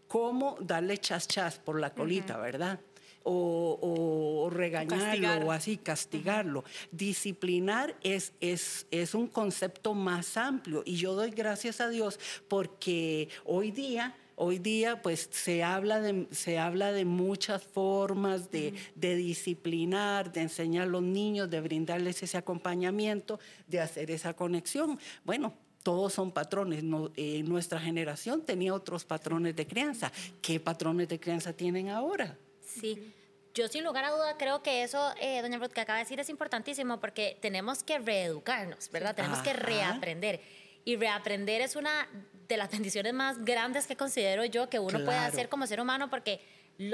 cómo 0.08 0.56
darle 0.60 0.98
chas 0.98 1.28
chas 1.28 1.58
por 1.58 1.78
la 1.78 1.90
colita, 1.90 2.38
¿verdad? 2.38 2.80
O, 3.30 4.48
regañarlo 4.50 5.48
o, 5.48 5.52
así, 5.52 5.76
castigarlo. 5.76 6.64
Disciplinar 6.90 7.94
es, 8.02 8.32
es, 8.40 8.86
es 8.90 9.14
un 9.14 9.26
concepto 9.26 9.92
más 9.92 10.38
amplio 10.38 10.82
y 10.86 10.96
yo 10.96 11.14
doy 11.14 11.30
gracias 11.30 11.82
a 11.82 11.90
Dios 11.90 12.18
porque 12.48 13.28
hoy 13.44 13.70
día 13.70 14.16
hoy 14.40 14.58
día 14.58 15.02
pues 15.02 15.28
se 15.32 15.64
habla 15.64 16.00
de, 16.00 16.28
se 16.30 16.58
habla 16.58 16.92
de 16.92 17.04
muchas 17.04 17.62
formas 17.62 18.50
de, 18.50 18.72
de, 18.94 19.16
disciplinar, 19.16 20.32
de 20.32 20.42
enseñar 20.42 20.84
a 20.84 20.86
los 20.86 21.02
niños, 21.02 21.50
de 21.50 21.60
brindarles 21.60 22.22
ese 22.22 22.38
acompañamiento, 22.38 23.40
de 23.66 23.80
hacer 23.80 24.12
esa 24.12 24.34
conexión. 24.34 24.98
Bueno, 25.24 25.54
todos 25.88 26.12
son 26.12 26.30
patrones. 26.32 26.84
Eh, 27.16 27.42
nuestra 27.44 27.80
generación 27.80 28.42
tenía 28.42 28.74
otros 28.74 29.06
patrones 29.06 29.56
de 29.56 29.66
crianza. 29.66 30.12
¿Qué 30.42 30.60
patrones 30.60 31.08
de 31.08 31.18
crianza 31.18 31.54
tienen 31.54 31.88
ahora? 31.88 32.36
Sí. 32.60 33.14
Yo 33.54 33.68
sin 33.68 33.84
lugar 33.84 34.04
a 34.04 34.10
duda 34.10 34.36
creo 34.36 34.62
que 34.62 34.82
eso, 34.82 35.14
eh, 35.18 35.40
doña 35.40 35.56
Ruth, 35.56 35.70
que 35.70 35.80
acaba 35.80 35.98
de 35.98 36.04
decir 36.04 36.20
es 36.20 36.28
importantísimo 36.28 37.00
porque 37.00 37.38
tenemos 37.40 37.82
que 37.82 37.98
reeducarnos, 37.98 38.90
¿verdad? 38.90 39.14
Tenemos 39.14 39.38
que 39.38 39.54
reaprender. 39.54 40.42
Y 40.84 40.96
reaprender 40.96 41.62
es 41.62 41.74
una 41.74 42.06
de 42.48 42.58
las 42.58 42.70
bendiciones 42.78 43.14
más 43.14 43.42
grandes 43.42 43.86
que 43.86 43.96
considero 43.96 44.44
yo 44.44 44.68
que 44.68 44.78
uno 44.78 45.02
puede 45.06 45.16
hacer 45.16 45.48
como 45.48 45.66
ser 45.66 45.80
humano 45.80 46.10
porque 46.10 46.42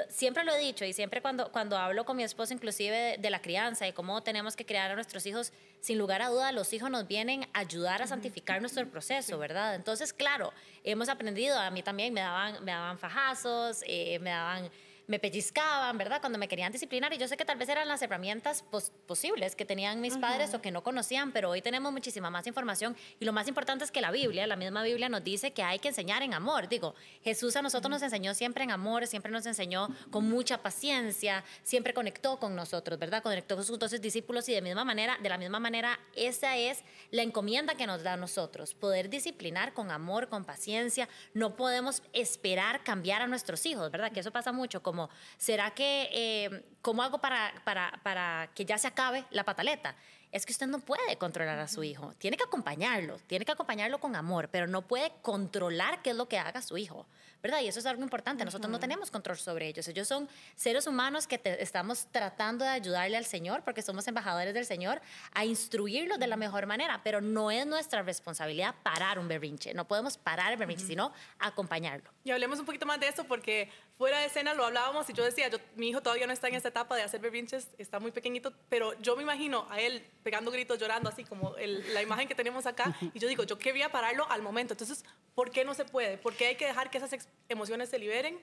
siempre 0.09 0.45
lo 0.45 0.55
he 0.55 0.59
dicho 0.59 0.85
y 0.85 0.93
siempre 0.93 1.21
cuando, 1.21 1.53
cuando 1.53 1.77
hablo 1.77 2.05
con 2.05 2.17
mi 2.17 2.23
esposo 2.23 2.55
inclusive 2.55 3.19
de, 3.19 3.31
la 3.31 3.43
crianza 3.43 3.87
y 3.87 3.93
cómo 3.93 4.23
tenemos 4.23 4.57
que 4.57 4.65
criar 4.65 4.91
a 4.91 4.95
nuestros 4.95 5.27
hijos, 5.27 5.53
sin 5.81 5.99
lugar 5.99 6.23
a 6.23 6.29
duda 6.29 6.53
los 6.53 6.73
hijos 6.73 6.91
nos 6.91 7.07
vienen 7.07 7.47
a 7.53 7.61
ayudar 7.61 8.01
a 8.01 8.07
santificar 8.07 8.61
nuestro 8.61 8.89
proceso, 8.89 9.39
¿verdad? 9.39 9.75
Entonces, 9.75 10.13
claro, 10.13 10.53
hemos 10.85 11.09
aprendido, 11.09 11.59
a 11.59 11.71
mí 11.71 11.83
también 11.83 12.15
me 12.15 12.21
daban, 12.21 12.65
me 12.65 12.73
daban 12.73 12.99
fajazos, 12.99 13.83
eh, 13.87 14.19
me 14.21 14.31
daban 14.31 14.71
me 15.07 15.19
pellizcaban, 15.19 15.99
¿verdad? 15.99 16.21
Cuando 16.21 16.39
me 16.39 16.49
querían 16.49 16.73
disciplinar 16.73 17.13
y 17.13 17.19
yo 17.19 17.29
sé 17.29 17.37
que 17.37 17.45
tal 17.45 17.59
vez 17.59 17.69
eran 17.69 17.89
las 17.89 18.03
herramientas 18.03 18.65
posibles 19.07 19.55
que 19.55 19.65
tenían 19.65 20.01
mis 20.01 20.17
padres 20.17 20.55
o 20.55 20.63
que 20.63 20.71
no 20.71 20.83
conocían, 20.83 21.33
pero 21.33 21.51
hoy 21.51 21.63
tenemos 21.63 21.93
muchísima 21.93 22.31
más 22.31 22.47
información 22.47 22.97
y 23.21 23.25
lo 23.25 23.33
más 23.33 23.49
importante 23.49 23.85
es 23.85 23.91
que 23.91 24.01
la 24.01 24.11
Biblia, 24.11 24.47
la 24.47 24.57
misma 24.57 24.83
Biblia 24.83 25.09
nos 25.09 25.23
dice 25.23 25.53
que 25.53 25.63
hay 25.63 25.79
que 25.79 25.89
enseñar 25.89 26.23
en 26.23 26.35
amor. 26.35 26.69
Digo, 26.69 26.95
Jesús 27.23 27.57
a 27.57 27.63
nosotros 27.63 27.91
nos 27.91 28.03
enseñó 28.03 28.35
siempre 28.35 28.65
en 28.65 28.71
amor, 28.71 29.07
siempre 29.07 29.31
nos 29.31 29.47
enseñó 29.47 29.89
con 30.11 30.29
mucha 30.29 30.63
paciencia, 30.63 31.45
siempre 31.63 31.95
conectó 31.95 32.39
con 32.39 32.55
nosotros, 32.55 32.99
¿verdad? 32.99 33.23
Conectó 33.23 33.57
con 33.57 33.65
sus 33.65 33.79
doce 33.79 33.99
discípulos 33.99 34.49
y 34.49 34.55
de 34.55 34.63
misma 34.63 34.85
manera, 34.85 35.19
de 35.23 35.29
la 35.29 35.39
misma 35.39 35.61
manera, 35.61 35.99
esa 36.15 36.57
es 36.57 36.83
la 37.11 37.23
encomienda 37.23 37.75
que 37.75 37.87
nos 37.87 38.03
da 38.03 38.15
a 38.15 38.17
nosotros, 38.17 38.75
poder 38.75 39.11
disciplinar 39.11 39.75
con 39.75 39.91
amor, 39.91 40.29
con 40.29 40.45
paciencia. 40.45 41.09
No 41.35 41.57
podemos 41.57 42.03
esperar 42.13 42.83
cambiar 42.83 43.23
a 43.23 43.27
nuestros 43.27 43.67
hijos, 43.67 43.91
¿verdad? 43.91 44.13
Que 44.13 44.21
eso 44.21 44.31
pasa 44.31 44.53
mucho 44.53 44.83
como, 44.95 45.11
¿será 45.37 45.73
que, 45.73 46.09
eh, 46.13 46.65
cómo 46.81 47.03
hago 47.03 47.19
para, 47.19 47.53
para, 47.65 48.01
para 48.03 48.51
que 48.55 48.65
ya 48.65 48.79
se 48.79 48.87
acabe 48.87 49.25
la 49.31 49.45
pataleta? 49.45 49.95
es 50.31 50.45
que 50.45 50.51
usted 50.51 50.67
no 50.67 50.81
puede 50.81 51.17
controlar 51.17 51.61
a 51.61 51.69
su 51.69 51.85
hijo. 51.85 52.13
Tiene 52.19 52.37
que 52.37 52.43
acompañarlo, 52.43 53.21
tiene 53.29 53.45
que 53.45 53.53
acompañarlo 53.53 54.01
con 54.01 54.17
amor, 54.17 54.49
pero 54.51 54.67
no 54.67 54.83
puede 54.83 55.13
controlar 55.23 56.03
qué 56.03 56.11
es 56.11 56.17
lo 56.17 56.27
que 56.27 56.41
haga 56.41 56.61
su 56.61 56.77
hijo. 56.77 57.07
¿verdad? 57.45 57.61
Y 57.61 57.69
eso 57.69 57.79
es 57.79 57.85
algo 57.85 58.03
importante. 58.03 58.43
Nosotros 58.43 58.73
no 58.73 58.81
tenemos 58.81 59.11
control 59.11 59.37
sobre 59.37 59.69
ellos. 59.69 59.87
Ellos 59.87 60.09
son 60.09 60.31
seres 60.57 60.87
humanos 60.87 61.27
que 61.27 61.39
estamos 61.61 62.07
tratando 62.11 62.65
de 62.65 62.71
ayudarle 62.71 63.19
al 63.19 63.27
Señor, 63.27 63.63
porque 63.65 63.83
somos 63.83 64.09
embajadores 64.09 64.55
del 64.55 64.65
Señor, 64.65 65.03
a 65.35 65.45
instruirlos 65.45 66.19
de 66.19 66.27
la 66.27 66.37
mejor 66.37 66.65
manera, 66.65 67.03
pero 67.05 67.21
no 67.21 67.51
es 67.51 67.67
nuestra 67.67 68.03
responsabilidad 68.03 68.75
parar 68.83 69.19
un 69.19 69.29
berrinche. 69.29 69.75
No 69.75 69.87
podemos 69.87 70.17
parar 70.17 70.53
el 70.53 70.59
berrinche, 70.59 70.87
sino 70.87 71.13
acompañarlo. 71.39 72.11
Y 72.25 72.31
hablemos 72.31 72.59
un 72.59 72.65
poquito 72.65 72.87
más 72.87 72.99
de 72.99 73.09
eso, 73.09 73.25
porque 73.25 73.71
fuera 73.97 74.19
de 74.19 74.27
escena 74.27 74.55
lo 74.55 74.65
hablábamos 74.65 75.09
y 75.09 75.13
yo 75.13 75.25
decía, 75.25 75.49
yo, 75.49 75.59
mi 75.77 75.89
hijo 75.89 76.01
todavía 76.01 76.27
no 76.27 76.33
está 76.33 76.49
en 76.49 76.55
esta 76.55 76.69
etapa 76.69 76.97
de 76.97 77.03
hacer 77.03 77.21
berrinches, 77.21 77.69
está 77.79 78.01
muy 78.01 78.11
pequeñito, 78.11 78.53
pero 78.69 78.99
yo 79.01 79.17
me 79.17 79.23
imagino 79.23 79.67
a 79.71 79.81
él 79.81 80.05
pegando 80.23 80.51
gritos, 80.51 80.79
llorando, 80.79 81.09
así 81.09 81.25
como 81.25 81.55
la 81.59 82.03
imagen 82.03 82.27
que 82.29 82.35
tenemos 82.35 82.67
acá, 82.67 82.97
y 83.13 83.19
yo 83.19 83.29
digo, 83.29 83.45
yo 83.45 83.59
quería 83.59 83.91
pararlo 83.91 84.29
al 84.31 84.43
momento. 84.43 84.75
Entonces, 84.75 85.05
¿por 85.35 85.51
qué 85.51 85.65
no 85.65 85.75
se 85.75 85.85
puede? 85.85 86.19
¿Por 86.19 86.35
qué 86.35 86.47
hay 86.47 86.57
que 86.57 86.67
dejar 86.67 86.91
que 86.91 86.99
esas 86.99 87.29
emociones 87.49 87.89
se 87.89 87.99
liberen 87.99 88.39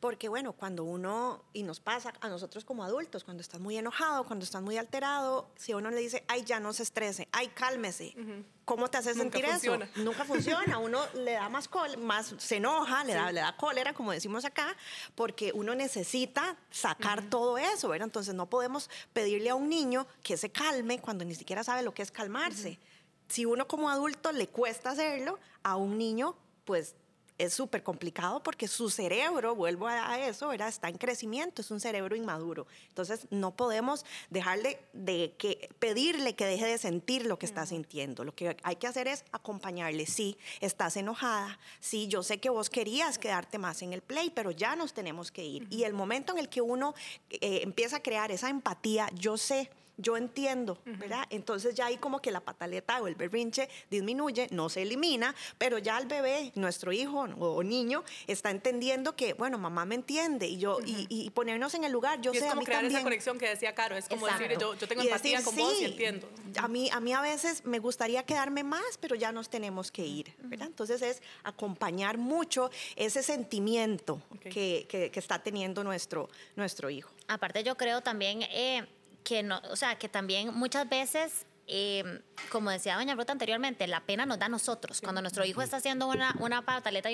porque 0.00 0.30
bueno, 0.30 0.54
cuando 0.54 0.82
uno, 0.82 1.44
y 1.52 1.62
nos 1.62 1.78
pasa 1.78 2.14
a 2.22 2.28
nosotros 2.28 2.64
como 2.64 2.82
adultos, 2.82 3.22
cuando 3.22 3.42
estás 3.42 3.60
muy 3.60 3.76
enojado, 3.76 4.24
cuando 4.24 4.44
estás 4.44 4.62
muy 4.62 4.78
alterado, 4.78 5.50
si 5.56 5.74
uno 5.74 5.90
le 5.90 6.00
dice, 6.00 6.24
ay, 6.26 6.42
ya 6.42 6.58
no 6.58 6.72
se 6.72 6.82
estrese, 6.82 7.28
ay, 7.32 7.48
cálmese, 7.48 8.14
¿cómo 8.64 8.88
te 8.88 8.96
hace 8.96 9.12
sentir 9.12 9.44
eso? 9.44 9.78
Nunca 9.96 10.24
funciona, 10.24 10.78
uno 10.78 11.00
le 11.14 11.32
da 11.32 11.50
más, 11.50 11.68
más 11.98 12.34
se 12.38 12.56
enoja, 12.56 13.04
le, 13.04 13.12
da, 13.12 13.30
le 13.30 13.40
da 13.40 13.54
cólera, 13.58 13.92
como 13.92 14.12
decimos 14.12 14.46
acá, 14.46 14.74
porque 15.14 15.52
uno 15.54 15.74
necesita 15.74 16.56
sacar 16.70 17.22
todo 17.28 17.58
eso, 17.58 17.90
¿verdad? 17.90 18.08
Entonces 18.08 18.34
no 18.34 18.48
podemos 18.48 18.88
pedirle 19.12 19.50
a 19.50 19.54
un 19.54 19.68
niño 19.68 20.06
que 20.22 20.38
se 20.38 20.50
calme 20.50 20.98
cuando 20.98 21.26
ni 21.26 21.34
siquiera 21.34 21.62
sabe 21.62 21.82
lo 21.82 21.92
que 21.92 22.02
es 22.02 22.10
calmarse. 22.10 22.78
Si 23.28 23.44
uno 23.44 23.68
como 23.68 23.90
adulto 23.90 24.32
le 24.32 24.48
cuesta 24.48 24.90
hacerlo, 24.90 25.38
a 25.62 25.76
un 25.76 25.98
niño, 25.98 26.36
pues 26.64 26.94
es 27.40 27.54
súper 27.54 27.82
complicado 27.82 28.42
porque 28.42 28.68
su 28.68 28.90
cerebro, 28.90 29.54
vuelvo 29.54 29.88
a 29.88 30.18
eso, 30.18 30.52
está 30.52 30.88
en 30.88 30.98
crecimiento, 30.98 31.62
es 31.62 31.70
un 31.70 31.80
cerebro 31.80 32.14
inmaduro. 32.14 32.66
Entonces 32.88 33.26
no 33.30 33.56
podemos 33.56 34.04
dejarle 34.28 34.78
de 34.92 35.34
que, 35.38 35.70
pedirle 35.78 36.34
que 36.34 36.44
deje 36.44 36.66
de 36.66 36.76
sentir 36.76 37.24
lo 37.24 37.38
que 37.38 37.46
está 37.46 37.64
sintiendo. 37.64 38.24
Lo 38.24 38.34
que 38.34 38.56
hay 38.62 38.76
que 38.76 38.86
hacer 38.86 39.08
es 39.08 39.24
acompañarle. 39.32 40.04
Sí, 40.06 40.36
estás 40.60 40.96
enojada, 40.96 41.58
sí, 41.80 42.08
yo 42.08 42.22
sé 42.22 42.38
que 42.38 42.50
vos 42.50 42.68
querías 42.68 43.18
quedarte 43.18 43.58
más 43.58 43.80
en 43.80 43.94
el 43.94 44.02
play, 44.02 44.30
pero 44.30 44.50
ya 44.50 44.76
nos 44.76 44.92
tenemos 44.92 45.32
que 45.32 45.42
ir. 45.42 45.66
Y 45.70 45.84
el 45.84 45.94
momento 45.94 46.32
en 46.32 46.38
el 46.38 46.48
que 46.48 46.60
uno 46.60 46.94
eh, 47.30 47.60
empieza 47.62 47.96
a 47.96 48.02
crear 48.02 48.30
esa 48.30 48.50
empatía, 48.50 49.08
yo 49.14 49.38
sé 49.38 49.70
yo 50.00 50.16
entiendo, 50.16 50.78
¿verdad? 50.84 51.24
Entonces 51.30 51.74
ya 51.74 51.86
ahí 51.86 51.96
como 51.98 52.20
que 52.20 52.30
la 52.30 52.40
pataleta 52.40 53.00
o 53.00 53.06
el 53.06 53.14
berrinche 53.14 53.68
disminuye, 53.90 54.48
no 54.50 54.68
se 54.68 54.82
elimina, 54.82 55.34
pero 55.58 55.78
ya 55.78 55.98
el 55.98 56.06
bebé, 56.06 56.52
nuestro 56.54 56.92
hijo 56.92 57.20
o 57.20 57.62
niño, 57.62 58.04
está 58.26 58.50
entendiendo 58.50 59.14
que, 59.16 59.34
bueno, 59.34 59.58
mamá 59.58 59.84
me 59.84 59.94
entiende 59.94 60.46
y 60.46 60.58
yo, 60.58 60.78
y, 60.84 61.30
ponernos 61.30 61.74
en 61.74 61.84
el 61.84 61.92
lugar, 61.92 62.20
yo 62.20 62.32
y 62.32 62.38
sé, 62.38 62.46
es 62.46 62.50
como 62.50 62.58
a 62.58 62.60
mí 62.60 62.66
crear 62.66 62.80
también. 62.80 62.96
esa 62.96 63.04
conexión 63.04 63.38
que 63.38 63.48
decía 63.48 63.74
Caro, 63.74 63.96
es 63.96 64.08
como 64.08 64.26
decir, 64.26 64.56
yo, 64.58 64.76
tengo 64.76 65.02
empatía 65.02 65.42
con 65.42 65.56
vos 65.56 65.80
y 65.80 65.84
entiendo. 65.84 66.28
A 66.56 66.68
mí, 66.68 66.90
a 66.90 67.00
mí 67.00 67.12
a 67.12 67.20
veces 67.20 67.64
me 67.64 67.78
gustaría 67.78 68.24
quedarme 68.24 68.64
más, 68.64 68.98
pero 69.00 69.14
ya 69.14 69.32
nos 69.32 69.48
tenemos 69.48 69.90
que 69.90 70.04
ir, 70.04 70.34
¿verdad? 70.42 70.68
Entonces 70.68 71.02
es 71.02 71.22
acompañar 71.44 72.18
mucho 72.18 72.70
ese 72.96 73.22
sentimiento 73.22 74.22
que, 74.42 74.86
que, 74.88 75.10
que, 75.10 75.20
está 75.20 75.38
teniendo 75.42 75.84
nuestro, 75.84 76.28
nuestro 76.56 76.90
hijo. 76.90 77.10
Aparte 77.28 77.62
yo 77.62 77.76
creo 77.76 78.00
también... 78.00 78.42
Eh, 78.42 78.86
que 79.24 79.42
no, 79.42 79.60
o 79.70 79.76
sea, 79.76 79.96
que 79.96 80.08
también 80.08 80.54
muchas 80.54 80.88
veces 80.88 81.46
eh, 81.72 82.20
como 82.50 82.68
decía 82.70 82.96
doña 82.96 83.14
Ruta 83.14 83.30
anteriormente, 83.30 83.86
la 83.86 84.00
pena 84.00 84.26
nos 84.26 84.40
da 84.40 84.46
a 84.46 84.48
nosotros. 84.48 85.00
Cuando 85.00 85.20
nuestro 85.20 85.44
hijo 85.44 85.62
está 85.62 85.76
haciendo 85.76 86.08
una, 86.08 86.34
una 86.40 86.62
pataleta 86.62 87.08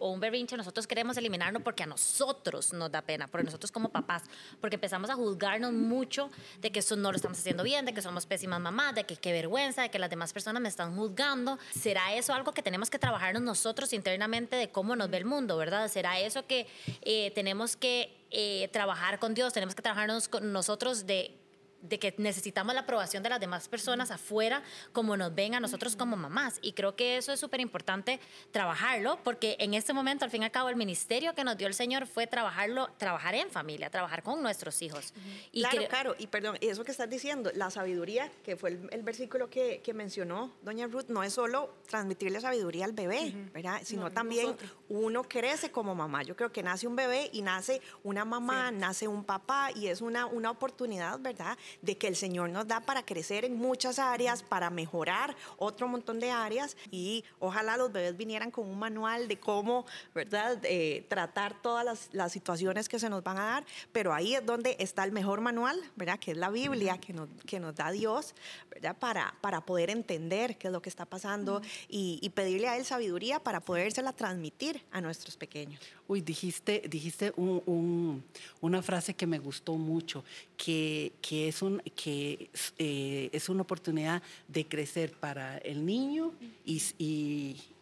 o 0.00 0.10
un 0.10 0.18
berrinche, 0.18 0.56
nosotros 0.56 0.88
queremos 0.88 1.16
eliminarlo 1.16 1.60
porque 1.60 1.84
a 1.84 1.86
nosotros 1.86 2.72
nos 2.72 2.90
da 2.90 3.02
pena, 3.02 3.28
por 3.28 3.44
nosotros 3.44 3.70
como 3.70 3.90
papás, 3.90 4.24
porque 4.60 4.74
empezamos 4.74 5.10
a 5.10 5.14
juzgarnos 5.14 5.72
mucho 5.72 6.28
de 6.60 6.72
que 6.72 6.80
eso 6.80 6.96
no 6.96 7.12
lo 7.12 7.16
estamos 7.16 7.38
haciendo 7.38 7.62
bien, 7.62 7.84
de 7.84 7.94
que 7.94 8.02
somos 8.02 8.26
pésimas 8.26 8.60
mamás, 8.60 8.96
de 8.96 9.04
que 9.04 9.14
qué 9.14 9.30
vergüenza, 9.30 9.82
de 9.82 9.90
que 9.90 10.00
las 10.00 10.10
demás 10.10 10.32
personas 10.32 10.60
me 10.60 10.68
están 10.68 10.96
juzgando. 10.96 11.60
¿Será 11.70 12.12
eso 12.14 12.34
algo 12.34 12.52
que 12.52 12.64
tenemos 12.64 12.90
que 12.90 12.98
trabajarnos 12.98 13.42
nosotros 13.42 13.92
internamente 13.92 14.56
de 14.56 14.70
cómo 14.70 14.96
nos 14.96 15.08
ve 15.08 15.18
el 15.18 15.24
mundo, 15.24 15.56
verdad? 15.56 15.86
¿Será 15.86 16.18
eso 16.18 16.44
que 16.48 16.66
eh, 17.02 17.30
tenemos 17.36 17.76
que 17.76 18.26
eh, 18.32 18.68
trabajar 18.72 19.20
con 19.20 19.34
Dios, 19.34 19.52
tenemos 19.52 19.76
que 19.76 19.82
trabajarnos 19.82 20.28
con 20.28 20.52
nosotros 20.52 21.06
de 21.06 21.39
de 21.82 21.98
que 21.98 22.14
necesitamos 22.18 22.74
la 22.74 22.82
aprobación 22.82 23.22
de 23.22 23.28
las 23.30 23.40
demás 23.40 23.68
personas 23.68 24.10
afuera 24.10 24.62
como 24.92 25.16
nos 25.16 25.34
ven 25.34 25.54
a 25.54 25.60
nosotros 25.60 25.96
como 25.96 26.16
mamás. 26.16 26.58
Y 26.62 26.72
creo 26.72 26.96
que 26.96 27.16
eso 27.16 27.32
es 27.32 27.40
súper 27.40 27.60
importante 27.60 28.20
trabajarlo, 28.50 29.18
porque 29.22 29.56
en 29.58 29.74
este 29.74 29.92
momento, 29.92 30.24
al 30.24 30.30
fin 30.30 30.42
y 30.42 30.44
al 30.44 30.50
cabo, 30.50 30.68
el 30.68 30.76
ministerio 30.76 31.34
que 31.34 31.44
nos 31.44 31.56
dio 31.56 31.66
el 31.66 31.74
Señor 31.74 32.06
fue 32.06 32.26
trabajarlo, 32.26 32.90
trabajar 32.98 33.34
en 33.34 33.50
familia, 33.50 33.90
trabajar 33.90 34.22
con 34.22 34.42
nuestros 34.42 34.80
hijos. 34.82 35.12
y 35.52 35.62
claro, 35.62 35.88
claro, 35.88 36.16
y 36.18 36.26
perdón, 36.26 36.56
eso 36.60 36.84
que 36.84 36.90
estás 36.90 37.08
diciendo, 37.08 37.50
la 37.54 37.70
sabiduría, 37.70 38.30
que 38.44 38.56
fue 38.56 38.70
el, 38.70 39.02
versículo 39.02 39.48
que, 39.50 39.80
que, 39.82 39.94
mencionó 39.94 40.52
doña 40.62 40.86
Ruth, 40.86 41.06
no 41.08 41.22
es 41.22 41.32
solo 41.32 41.74
transmitirle 41.88 42.40
sabiduría 42.40 42.84
al 42.84 42.92
bebé, 42.92 43.32
¿verdad? 43.52 43.80
Sino 43.84 44.10
también 44.10 44.56
uno 44.88 45.24
crece 45.24 45.70
como 45.70 45.94
mamá. 45.94 46.22
Yo 46.22 46.36
creo 46.36 46.52
que 46.52 46.62
nace 46.62 46.86
un 46.86 46.96
bebé 46.96 47.30
y 47.32 47.42
nace 47.42 47.80
una 48.02 48.24
mamá, 48.24 48.70
nace 48.70 49.08
un 49.08 49.24
papá, 49.24 49.70
y 49.74 49.88
es 49.88 50.00
una, 50.00 50.26
una 50.26 50.50
oportunidad, 50.50 51.18
¿verdad? 51.20 51.56
De 51.82 51.96
que 51.96 52.08
el 52.08 52.16
Señor 52.16 52.50
nos 52.50 52.66
da 52.66 52.80
para 52.80 53.04
crecer 53.04 53.44
en 53.44 53.56
muchas 53.56 53.98
áreas, 53.98 54.42
para 54.42 54.70
mejorar 54.70 55.36
otro 55.56 55.88
montón 55.88 56.20
de 56.20 56.30
áreas 56.30 56.76
y 56.90 57.24
ojalá 57.38 57.76
los 57.76 57.92
bebés 57.92 58.16
vinieran 58.16 58.50
con 58.50 58.68
un 58.68 58.78
manual 58.78 59.28
de 59.28 59.38
cómo, 59.38 59.86
¿verdad?, 60.14 60.58
eh, 60.64 61.04
tratar 61.08 61.60
todas 61.62 61.84
las, 61.84 62.08
las, 62.12 62.30
situaciones 62.32 62.88
que 62.88 62.98
se 62.98 63.10
nos 63.10 63.24
van 63.24 63.38
a 63.38 63.44
dar, 63.44 63.64
pero 63.92 64.14
ahí 64.14 64.34
es 64.34 64.46
donde 64.46 64.76
está 64.78 65.04
el 65.04 65.12
mejor 65.12 65.40
manual, 65.40 65.80
¿verdad?, 65.96 66.18
que 66.18 66.30
es 66.30 66.36
la 66.36 66.50
Biblia 66.50 66.98
que 66.98 67.12
nos, 67.12 67.28
que 67.46 67.58
nos 67.58 67.74
da 67.74 67.90
Dios, 67.90 68.34
¿verdad?, 68.70 68.96
para, 68.98 69.34
para 69.40 69.60
poder 69.62 69.90
entender 69.90 70.56
qué 70.58 70.68
es 70.68 70.72
lo 70.72 70.80
que 70.80 70.88
está 70.88 71.06
pasando 71.06 71.60
y, 71.88 72.18
y 72.22 72.30
pedirle 72.30 72.68
a 72.68 72.76
Él 72.76 72.84
sabiduría 72.84 73.40
para 73.40 73.60
podérsela 73.60 74.12
transmitir 74.12 74.82
a 74.90 75.00
nuestros 75.00 75.36
pequeños. 75.36 75.80
Uy, 76.08 76.20
dijiste, 76.20 76.82
dijiste 76.88 77.32
un, 77.36 78.24
una 78.60 78.82
frase 78.82 79.14
que 79.14 79.26
me 79.26 79.38
gustó 79.38 79.74
mucho, 79.76 80.24
que, 80.56 81.12
que 81.20 81.48
es, 81.48 81.59
un, 81.62 81.80
que, 81.96 82.50
eh, 82.78 83.30
es 83.32 83.48
una 83.48 83.62
oportunidad 83.62 84.22
de 84.48 84.66
crecer 84.66 85.12
para 85.12 85.58
el 85.58 85.84
niño 85.84 86.32
y, 86.64 86.82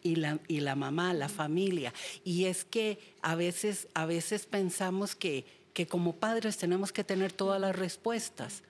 y, 0.02 0.16
la, 0.16 0.38
y 0.49 0.61
la 0.61 0.75
mamá, 0.75 1.14
la 1.14 1.28
familia. 1.28 1.92
Y 2.25 2.44
es 2.44 2.64
que 2.64 2.99
a 3.23 3.35
veces, 3.35 3.88
a 3.94 4.06
veces 4.06 4.47
pensamos 4.47 5.14
que, 5.14 5.44
que 5.73 5.87
como 5.87 6.16
padres 6.16 6.56
tenemos 6.56 6.92
que 6.92 7.04
tener 7.04 7.32
todas 7.32 7.61
las 7.61 7.76
respuestas 7.76 8.62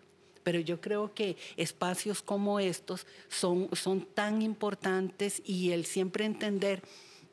pero 0.44 0.60
yo 0.60 0.80
creo 0.80 1.12
que 1.12 1.36
espacios 1.58 2.22
como 2.22 2.58
estos 2.58 3.06
son, 3.28 3.68
son 3.74 4.06
tan 4.06 4.40
importantes 4.40 5.42
y 5.44 5.72
el 5.72 5.84
siempre 5.84 6.24
entender 6.24 6.82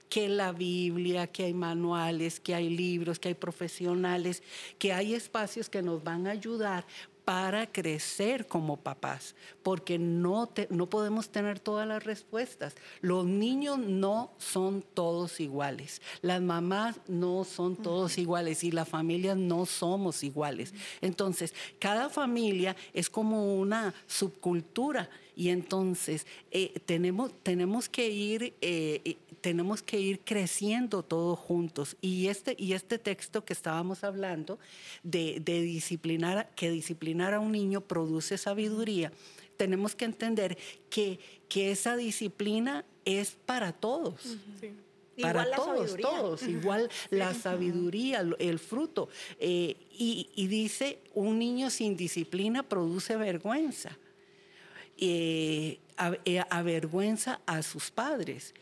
que 0.10 0.27
la 0.27 0.51
Biblia, 0.51 1.27
que 1.27 1.46
hay 1.46 1.53
manuales, 1.53 2.39
que 2.39 2.53
hay 2.53 2.70
libros, 2.70 3.20
que 3.20 3.29
hay 3.29 3.34
profesionales, 3.34 4.44
que 4.77 4.94
hay 4.94 5.13
espacios 5.13 5.70
que 5.70 5.82
nos 5.82 6.03
van 6.03 6.27
a 6.27 6.32
ayudar 6.32 6.86
para 7.25 7.65
crecer 7.65 8.46
como 8.46 8.77
papás, 8.77 9.36
porque 9.63 9.98
no, 9.98 10.51
no 10.70 10.89
podemos 10.89 11.29
tener 11.29 11.60
todas 11.60 11.88
las 11.88 12.03
respuestas. 12.03 12.75
Los 13.01 13.25
niños 13.25 13.79
no 13.79 14.32
son 14.38 14.84
todos 14.94 15.39
iguales, 15.39 16.03
las 16.22 16.41
mamás 16.41 16.98
no 17.08 17.44
son 17.44 17.75
todos 17.75 18.20
iguales 18.20 18.63
y 18.63 18.72
las 18.72 18.88
familias 18.88 19.36
no 19.38 19.65
somos 19.65 20.24
iguales. 20.24 20.74
Entonces, 21.01 21.53
cada 21.79 22.10
familia 22.10 22.75
es 22.94 23.10
como 23.10 23.55
una 23.55 23.94
subcultura 24.05 25.10
y 25.36 25.50
entonces 25.50 26.25
eh, 26.51 26.80
tenemos, 26.86 27.32
tenemos 27.44 27.89
que 27.89 28.10
ir 28.10 28.54
eh, 28.62 29.18
tenemos 29.46 29.84
que 29.84 30.00
ir 30.00 30.22
creciendo 30.22 31.04
todos 31.04 31.38
juntos. 31.38 31.98
Y 32.01 32.30
este, 32.30 32.56
y 32.58 32.74
este 32.74 32.98
texto 32.98 33.46
que 33.46 33.54
estábamos 33.54 34.04
hablando 34.04 34.58
de, 35.04 35.39
disciplinar, 35.46 36.50
que 36.56 36.72
disciplinar 36.72 37.36
a 37.36 37.39
un 37.39 37.51
niño 37.51 37.82
produce 37.82 38.39
sabiduría, 38.39 39.12
tenemos 39.56 39.94
que 39.94 40.06
entender 40.06 40.58
que, 40.89 41.20
que 41.48 41.70
esa 41.70 41.96
disciplina 41.96 42.86
es 43.06 43.38
para 43.46 43.72
todos. 43.72 44.36
Para 45.22 45.50
todos, 45.51 45.96
todos, 45.96 46.42
igual 46.48 46.89
la 47.12 47.36
sabiduría, 47.36 48.27
el 48.39 48.58
fruto. 48.58 49.10
Eh, 49.39 49.77
y, 49.92 50.48
dice, 50.48 50.98
un 51.13 51.38
niño 51.38 51.70
sin 51.70 51.96
disciplina 51.96 52.63
produce 52.63 53.15
vergüenza. 53.15 53.96
Eh, 54.97 55.79
eh, 56.25 56.41
avergüenza 56.49 57.41
a 57.45 57.61
sus 57.63 57.91
padres. 57.91 58.53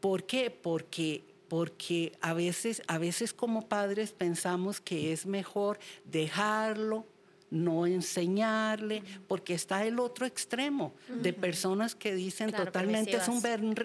¿Por 0.00 0.24
qué? 0.24 0.50
Porque 0.50 1.24
porque 1.48 2.12
a 2.20 2.34
veces, 2.34 2.82
a 2.88 2.98
veces 2.98 3.32
como 3.32 3.68
padres 3.68 4.12
pensamos 4.12 4.80
que 4.80 5.12
es 5.12 5.26
mejor 5.26 5.78
dejarlo, 6.04 7.06
no 7.50 7.86
enseñarle, 7.86 9.02
porque 9.28 9.54
está 9.54 9.84
el 9.84 9.98
otro 9.98 10.26
extremo 10.26 10.94
de 11.08 11.32
personas 11.32 11.94
que 11.94 12.14
dicen 12.14 12.52
totalmente 12.52 13.16
es 13.16 13.28
un, 13.28 13.42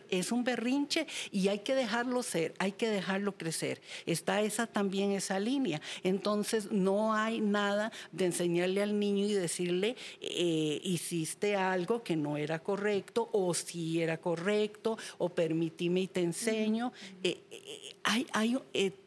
es 0.09 0.31
un 0.31 0.43
berrinche 0.43 1.07
y 1.31 1.47
hay 1.47 1.59
que 1.59 1.75
dejarlo 1.75 2.23
ser, 2.23 2.53
hay 2.59 2.71
que 2.73 2.89
dejarlo 2.89 3.37
crecer. 3.37 3.81
Está 4.05 4.41
esa 4.41 4.67
también 4.67 5.11
esa 5.11 5.39
línea. 5.39 5.81
Entonces 6.03 6.71
no 6.71 7.13
hay 7.13 7.39
nada 7.39 7.91
de 8.11 8.25
enseñarle 8.25 8.81
al 8.81 8.99
niño 8.99 9.25
y 9.25 9.33
decirle 9.33 9.95
eh, 10.21 10.79
hiciste 10.83 11.55
algo 11.55 12.03
que 12.03 12.15
no 12.15 12.37
era 12.37 12.59
correcto 12.59 13.29
o 13.31 13.53
si 13.53 14.01
era 14.01 14.17
correcto 14.17 14.97
o 15.17 15.29
permitime 15.29 16.01
y 16.01 16.07
te 16.07 16.21
enseño. 16.21 16.91
Eh, 17.23 17.41
eh, 17.51 17.95
hay, 18.03 18.27
hay 18.33 18.57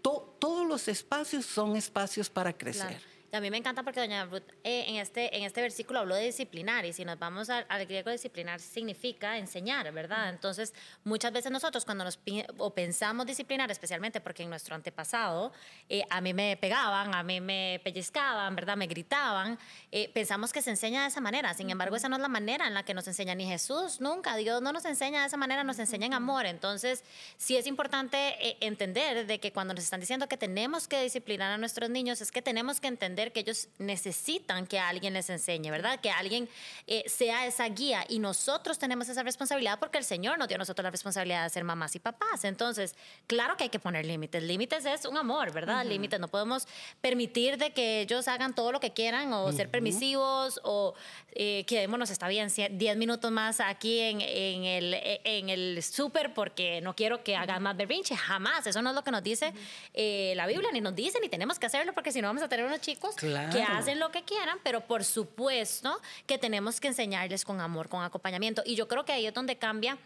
todos 0.01 0.67
los 0.67 0.89
espacios 0.89 1.45
son 1.45 1.77
espacios 1.77 2.31
para 2.31 2.53
crecer 2.53 3.14
mí 3.41 3.51
me 3.51 3.57
encanta 3.57 3.83
porque 3.83 4.01
doña 4.01 4.25
Ruth 4.27 4.43
eh, 4.63 4.85
en, 4.89 4.97
este, 4.97 5.37
en 5.37 5.45
este 5.45 5.61
versículo 5.61 6.01
habló 6.01 6.15
de 6.15 6.25
disciplinar 6.25 6.85
y 6.85 6.93
si 6.93 7.05
nos 7.05 7.19
vamos 7.19 7.51
al, 7.51 7.67
griego 7.87 8.11
disciplinar 8.11 8.61
significa 8.61 9.39
enseñar, 9.39 9.91
¿verdad? 9.93 10.29
Entonces 10.29 10.75
muchas 11.05 11.33
veces 11.33 11.51
nosotros 11.51 11.85
cuando 11.85 12.05
nos 12.05 12.19
o 12.59 12.75
pensamos 12.75 13.27
disciplinar, 13.27 13.71
especialmente 13.71 14.21
porque 14.21 14.43
en 14.43 14.51
nuestro 14.51 14.75
antepasado 14.75 15.53
eh, 15.89 16.05
a 16.11 16.21
mí 16.21 16.33
me 16.33 16.57
pegaban, 16.57 17.15
a 17.15 17.23
mí 17.23 17.41
me 17.41 17.81
pellizcaban, 17.83 18.55
¿verdad? 18.55 18.77
Me 18.77 18.87
gritaban, 18.87 19.59
eh, 19.91 20.11
pensamos 20.13 20.53
que 20.53 20.63
se 20.63 20.71
enseña 20.71 21.03
de 21.03 21.09
esa 21.09 21.21
manera, 21.21 21.55
sin 21.55 21.71
embargo 21.71 21.97
esa 21.97 22.09
no 22.09 22.17
es 22.17 22.23
la 22.23 22.29
manera 22.29 22.67
en 22.67 22.75
la 22.75 22.85
que 22.85 22.95
nos 22.95 23.07
enseña 23.09 23.35
ni 23.35 23.47
Jesús, 23.47 24.01
nunca, 24.01 24.37
Dios 24.37 24.63
no 24.63 24.73
nos 24.73 24.85
enseña 24.85 25.23
de 25.23 25.27
esa 25.27 25.37
manera, 25.37 25.65
nos 25.65 25.79
enseña 25.79 26.07
en 26.07 26.15
amor, 26.15 26.47
entonces 26.47 27.05
sí 27.37 27.57
es 27.57 27.67
importante 27.67 28.65
entender 28.65 29.27
de 29.27 29.41
que 29.41 29.53
cuando 29.53 29.75
nos 29.75 29.85
están 29.85 30.01
diciendo 30.01 30.29
que 30.29 30.37
tenemos 30.37 30.89
que 30.89 31.03
disciplinar 31.03 31.51
a 31.51 31.59
nuestros 31.59 31.91
niños 31.91 32.21
es 32.21 32.31
que 32.31 32.43
tenemos 32.43 32.81
que 32.81 32.89
entender 32.89 33.24
que 33.33 33.41
ellos 33.41 33.69
necesitan 33.79 34.67
que 34.67 34.79
alguien 34.79 35.15
les 35.15 35.31
enseñe, 35.31 35.71
¿verdad? 35.71 36.01
Que 36.01 36.11
alguien 36.11 36.49
eh, 36.87 37.05
sea 37.07 37.47
esa 37.47 37.69
guía 37.69 38.05
y 38.09 38.19
nosotros 38.19 38.79
tenemos 38.79 39.09
esa 39.09 39.23
responsabilidad 39.23 39.79
porque 39.79 39.99
el 39.99 40.05
Señor 40.05 40.39
nos 40.39 40.49
dio 40.49 40.57
a 40.57 40.59
nosotros 40.59 40.85
la 40.85 40.91
responsabilidad 40.91 41.45
de 41.45 41.51
ser 41.51 41.65
mamás 41.65 41.95
y 41.95 41.99
papás. 41.99 42.45
Entonces, 42.45 42.95
claro 43.27 43.57
que 43.57 43.65
hay 43.65 43.71
que 43.71 43.79
poner 43.79 44.07
límites. 44.07 44.43
Límites 44.43 44.85
es 44.85 45.05
un 45.05 45.17
amor, 45.17 45.53
¿verdad? 45.53 45.85
Límites. 45.85 46.21
No 46.21 46.29
podemos 46.29 46.67
permitir 47.01 47.59
de 47.59 47.73
que 47.73 48.03
ellos 48.03 48.29
hagan 48.29 48.55
todo 48.55 48.73
lo 48.73 48.81
que 48.81 48.93
quieran 48.93 49.33
o 49.33 49.53
ser 49.53 49.71
permisivos 49.71 50.61
o 50.63 50.95
eh, 51.33 51.65
quedémonos, 51.67 52.11
está 52.11 52.29
bien, 52.29 52.49
10 52.49 52.97
minutos 52.97 53.31
más 53.31 53.61
aquí 53.61 54.01
en, 54.01 54.21
en 54.21 54.65
el, 54.65 54.95
en 55.25 55.49
el 55.49 55.83
súper 55.83 56.33
porque 56.35 56.81
no 56.81 56.95
quiero 56.95 57.23
que 57.23 57.37
hagan 57.37 57.63
más 57.63 57.77
berrinche. 57.77 58.17
Jamás. 58.17 58.67
Eso 58.67 58.83
no 58.83 58.91
es 58.91 58.97
lo 58.97 59.03
que 59.03 59.11
nos 59.11 59.23
dice 59.23 59.53
eh, 59.93 60.33
la 60.37 60.47
Biblia, 60.47 60.71
ni 60.73 60.81
nos 60.81 60.95
dice, 60.95 61.19
ni 61.21 61.29
tenemos 61.29 61.59
que 61.59 61.67
hacerlo 61.67 61.93
porque 61.93 62.13
si 62.13 62.21
no 62.21 62.29
vamos 62.29 62.43
a 62.43 62.49
tener 62.49 62.67
unos 62.67 62.81
chicos 62.81 63.14
que 63.17 63.63
hacen 63.63 63.99
lo 63.99 64.11
que 64.11 64.23
quieran, 64.25 64.59
pero 64.63 64.83
por 64.83 65.05
supuesto 65.05 66.01
que 66.27 66.39
tenemos 66.39 66.81
que 66.81 66.89
enseñarles 66.89 67.45
con 67.45 67.61
amor, 67.61 67.89
con 67.89 68.03
acompañamiento. 68.03 68.63
Y 68.65 68.75
yo 68.75 68.89
creo 68.89 69.05
que 69.05 69.13
ahí 69.13 69.27
es 69.27 69.35
donde 69.35 69.57
cambia 69.57 69.99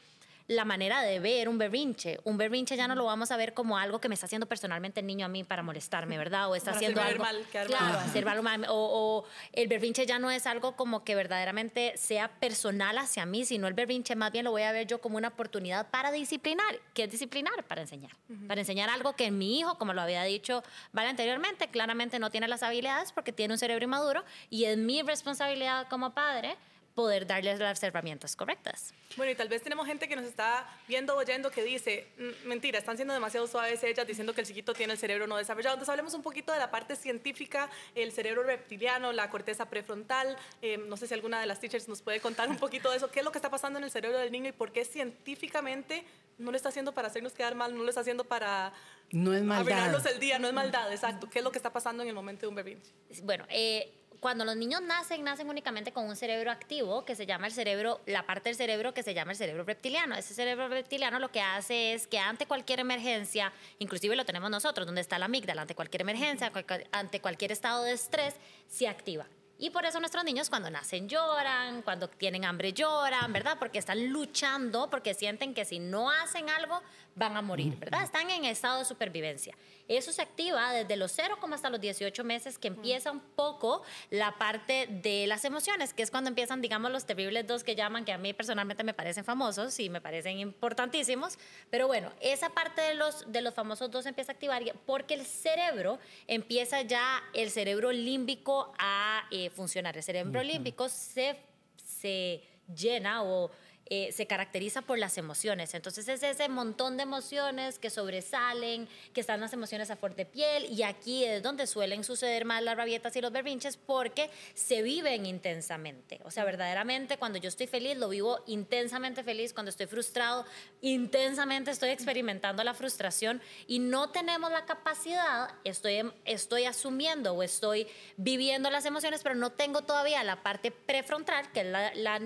la 0.48 0.64
manera 0.64 1.02
de 1.02 1.20
ver 1.20 1.48
un 1.48 1.58
berrinche. 1.58 2.18
Un 2.24 2.36
berrinche 2.36 2.76
ya 2.76 2.88
no 2.88 2.94
lo 2.94 3.04
vamos 3.04 3.30
a 3.30 3.36
ver 3.36 3.54
como 3.54 3.78
algo 3.78 4.00
que 4.00 4.08
me 4.08 4.14
está 4.14 4.26
haciendo 4.26 4.46
personalmente 4.46 5.00
el 5.00 5.06
niño 5.06 5.26
a 5.26 5.28
mí 5.28 5.44
para 5.44 5.62
molestarme, 5.62 6.18
¿verdad? 6.18 6.50
O 6.50 6.56
está 6.56 6.72
haciendo 6.72 7.00
algo 7.00 7.22
mal, 7.22 7.44
claro, 7.50 7.98
hacer 7.98 8.24
mal, 8.24 8.64
o, 8.68 8.74
o, 8.74 9.24
el 9.52 9.68
berrinche 9.68 10.06
ya 10.06 10.18
no 10.18 10.30
es 10.30 10.46
algo 10.46 10.72
como 10.72 11.04
que 11.04 11.14
verdaderamente 11.14 11.92
sea 11.96 12.28
personal 12.28 12.98
hacia 12.98 13.26
mí, 13.26 13.44
sino 13.44 13.68
el 13.68 13.74
berrinche 13.74 14.16
más 14.16 14.32
bien 14.32 14.44
lo 14.44 14.50
voy 14.50 14.62
a 14.62 14.72
ver 14.72 14.86
yo 14.86 15.00
como 15.00 15.18
una 15.18 15.28
oportunidad 15.28 15.90
para 15.90 16.10
disciplinar. 16.10 16.80
¿Qué 16.94 17.04
es 17.04 17.10
disciplinar? 17.10 17.64
Para 17.64 17.82
enseñar. 17.82 18.12
Para 18.46 18.60
enseñar 18.60 18.90
algo 18.90 19.14
que 19.14 19.30
mi 19.30 19.60
hijo, 19.60 19.76
como 19.78 19.92
lo 19.92 20.00
había 20.00 20.22
dicho 20.24 20.48
Vale 20.92 21.08
anteriormente, 21.08 21.68
claramente 21.68 22.18
no 22.18 22.30
tiene 22.30 22.48
las 22.48 22.62
habilidades 22.62 23.12
porque 23.12 23.32
tiene 23.32 23.54
un 23.54 23.58
cerebro 23.58 23.84
inmaduro 23.84 24.24
y 24.50 24.64
es 24.64 24.76
mi 24.78 25.02
responsabilidad 25.02 25.86
como 25.88 26.14
padre 26.14 26.56
poder 26.98 27.28
darles 27.28 27.60
las 27.60 27.80
herramientas 27.84 28.34
correctas. 28.34 28.92
Bueno, 29.16 29.30
y 29.30 29.36
tal 29.36 29.48
vez 29.48 29.62
tenemos 29.62 29.86
gente 29.86 30.08
que 30.08 30.16
nos 30.16 30.24
está 30.24 30.68
viendo 30.88 31.14
o 31.14 31.18
oyendo 31.18 31.48
que 31.48 31.62
dice, 31.62 32.08
mm, 32.18 32.48
mentira, 32.48 32.76
están 32.76 32.96
siendo 32.96 33.14
demasiado 33.14 33.46
suaves 33.46 33.84
ellas 33.84 34.04
diciendo 34.04 34.34
que 34.34 34.40
el 34.40 34.48
chiquito 34.48 34.74
tiene 34.74 34.94
el 34.94 34.98
cerebro 34.98 35.28
no 35.28 35.36
desarrollado. 35.36 35.74
Entonces 35.74 35.90
hablemos 35.90 36.14
un 36.14 36.22
poquito 36.22 36.50
de 36.52 36.58
la 36.58 36.72
parte 36.72 36.96
científica, 36.96 37.70
el 37.94 38.10
cerebro 38.10 38.42
reptiliano, 38.42 39.12
la 39.12 39.30
corteza 39.30 39.66
prefrontal. 39.66 40.36
Eh, 40.60 40.76
no 40.76 40.96
sé 40.96 41.06
si 41.06 41.14
alguna 41.14 41.40
de 41.40 41.46
las 41.46 41.60
teachers 41.60 41.86
nos 41.86 42.02
puede 42.02 42.18
contar 42.18 42.48
un 42.48 42.56
poquito 42.56 42.90
de 42.90 42.96
eso. 42.96 43.08
¿Qué 43.12 43.20
es 43.20 43.24
lo 43.24 43.30
que 43.30 43.38
está 43.38 43.48
pasando 43.48 43.78
en 43.78 43.84
el 43.84 43.92
cerebro 43.92 44.18
del 44.18 44.32
niño 44.32 44.48
y 44.48 44.52
por 44.52 44.72
qué 44.72 44.84
científicamente 44.84 46.04
no 46.36 46.50
lo 46.50 46.56
está 46.56 46.70
haciendo 46.70 46.94
para 46.94 47.06
hacernos 47.06 47.32
quedar 47.32 47.54
mal, 47.54 47.76
no 47.76 47.84
lo 47.84 47.88
está 47.88 48.00
haciendo 48.00 48.24
para... 48.24 48.72
No 49.12 49.32
es 49.34 49.42
maldad. 49.44 50.04
el 50.04 50.18
día, 50.18 50.40
no 50.40 50.48
es 50.48 50.52
maldad, 50.52 50.90
exacto. 50.90 51.30
¿Qué 51.30 51.38
es 51.38 51.44
lo 51.44 51.52
que 51.52 51.58
está 51.58 51.72
pasando 51.72 52.02
en 52.02 52.08
el 52.08 52.14
momento 52.16 52.40
de 52.40 52.48
un 52.48 52.56
bebé? 52.56 52.78
Bueno, 53.22 53.44
eh, 53.50 53.92
cuando 54.20 54.44
los 54.44 54.56
niños 54.56 54.82
nacen, 54.82 55.22
nacen 55.22 55.48
únicamente 55.48 55.92
con 55.92 56.06
un 56.06 56.16
cerebro 56.16 56.50
activo 56.50 57.04
que 57.04 57.14
se 57.14 57.26
llama 57.26 57.46
el 57.46 57.52
cerebro, 57.52 58.00
la 58.06 58.26
parte 58.26 58.48
del 58.48 58.56
cerebro 58.56 58.92
que 58.92 59.02
se 59.02 59.14
llama 59.14 59.32
el 59.32 59.38
cerebro 59.38 59.64
reptiliano. 59.64 60.16
Ese 60.16 60.34
cerebro 60.34 60.68
reptiliano 60.68 61.18
lo 61.18 61.30
que 61.30 61.40
hace 61.40 61.94
es 61.94 62.06
que 62.06 62.18
ante 62.18 62.46
cualquier 62.46 62.80
emergencia, 62.80 63.52
inclusive 63.78 64.16
lo 64.16 64.24
tenemos 64.24 64.50
nosotros, 64.50 64.86
donde 64.86 65.00
está 65.00 65.18
la 65.18 65.26
amígdala, 65.26 65.62
ante 65.62 65.74
cualquier 65.74 66.02
emergencia, 66.02 66.52
ante 66.92 67.20
cualquier 67.20 67.52
estado 67.52 67.84
de 67.84 67.92
estrés, 67.92 68.34
se 68.66 68.88
activa. 68.88 69.26
Y 69.60 69.70
por 69.70 69.84
eso 69.84 69.98
nuestros 69.98 70.22
niños 70.22 70.50
cuando 70.50 70.70
nacen 70.70 71.08
lloran, 71.08 71.82
cuando 71.82 72.08
tienen 72.08 72.44
hambre 72.44 72.72
lloran, 72.72 73.32
¿verdad? 73.32 73.56
Porque 73.58 73.80
están 73.80 74.10
luchando, 74.10 74.88
porque 74.88 75.14
sienten 75.14 75.52
que 75.52 75.64
si 75.64 75.80
no 75.80 76.10
hacen 76.10 76.48
algo 76.48 76.80
van 77.18 77.36
a 77.36 77.42
morir, 77.42 77.76
¿verdad? 77.76 78.02
Están 78.02 78.30
en 78.30 78.44
estado 78.44 78.78
de 78.78 78.84
supervivencia. 78.84 79.56
Eso 79.88 80.12
se 80.12 80.22
activa 80.22 80.72
desde 80.72 80.96
los 80.96 81.12
0 81.12 81.38
como 81.40 81.54
hasta 81.54 81.70
los 81.70 81.80
18 81.80 82.22
meses, 82.24 82.58
que 82.58 82.68
empieza 82.68 83.10
un 83.10 83.20
poco 83.20 83.82
la 84.10 84.36
parte 84.38 84.86
de 84.86 85.26
las 85.26 85.44
emociones, 85.44 85.94
que 85.94 86.02
es 86.02 86.10
cuando 86.10 86.28
empiezan, 86.28 86.60
digamos, 86.60 86.90
los 86.92 87.06
terribles 87.06 87.46
dos 87.46 87.64
que 87.64 87.74
llaman, 87.74 88.04
que 88.04 88.12
a 88.12 88.18
mí 88.18 88.32
personalmente 88.34 88.84
me 88.84 88.94
parecen 88.94 89.24
famosos 89.24 89.78
y 89.80 89.88
me 89.88 90.00
parecen 90.00 90.38
importantísimos. 90.38 91.38
Pero 91.70 91.86
bueno, 91.86 92.12
esa 92.20 92.50
parte 92.50 92.82
de 92.82 92.94
los, 92.94 93.30
de 93.30 93.42
los 93.42 93.54
famosos 93.54 93.90
dos 93.90 94.06
empieza 94.06 94.32
a 94.32 94.34
activar 94.34 94.62
porque 94.86 95.14
el 95.14 95.24
cerebro 95.24 95.98
empieza 96.26 96.82
ya, 96.82 97.22
el 97.34 97.50
cerebro 97.50 97.92
límbico 97.92 98.72
a 98.78 99.26
eh, 99.30 99.50
funcionar. 99.50 99.96
El 99.96 100.02
cerebro 100.02 100.42
límbico 100.42 100.88
se, 100.88 101.36
se 101.76 102.42
llena 102.74 103.22
o 103.22 103.50
eh, 103.90 104.12
se 104.12 104.26
caracteriza 104.26 104.82
por 104.82 104.98
las 104.98 105.16
emociones. 105.16 105.72
Entonces 105.74 106.08
es 106.08 106.22
ese 106.22 106.48
montón 106.48 106.96
de 106.96 107.04
emociones 107.04 107.78
que 107.78 107.88
sobresalen, 107.88 108.88
que 109.14 109.20
están 109.20 109.40
las 109.40 109.52
emociones 109.52 109.90
a 109.90 109.96
fuerte 109.96 110.26
piel 110.26 110.66
y 110.70 110.82
aquí 110.82 111.24
es 111.24 111.42
donde 111.42 111.66
suelen 111.66 112.04
suceder 112.04 112.44
más 112.44 112.62
las 112.62 112.76
rabietas 112.76 113.16
y 113.16 113.20
los 113.20 113.32
berrinches 113.32 113.76
porque 113.76 114.30
se 114.54 114.82
viven 114.82 115.24
intensamente. 115.24 116.20
O 116.24 116.30
sea, 116.30 116.44
verdaderamente 116.44 117.16
cuando 117.16 117.38
yo 117.38 117.48
estoy 117.48 117.66
feliz, 117.66 117.96
lo 117.96 118.10
vivo 118.10 118.40
intensamente 118.46 119.22
feliz, 119.22 119.54
cuando 119.54 119.70
estoy 119.70 119.86
frustrado, 119.86 120.44
intensamente 120.82 121.70
estoy 121.70 121.90
experimentando 121.90 122.62
la 122.64 122.74
frustración 122.74 123.40
y 123.66 123.78
no 123.78 124.10
tenemos 124.10 124.50
la 124.50 124.66
capacidad, 124.66 125.50
estoy, 125.64 126.12
estoy 126.24 126.64
asumiendo 126.64 127.32
o 127.32 127.42
estoy 127.42 127.86
viviendo 128.16 128.70
las 128.70 128.84
emociones, 128.84 129.22
pero 129.22 129.34
no 129.34 129.52
tengo 129.52 129.82
todavía 129.82 130.22
la 130.24 130.42
parte 130.42 130.70
prefrontal, 130.70 131.50
que 131.52 131.60
es 131.60 131.66
la, 131.66 131.94
la 131.94 132.18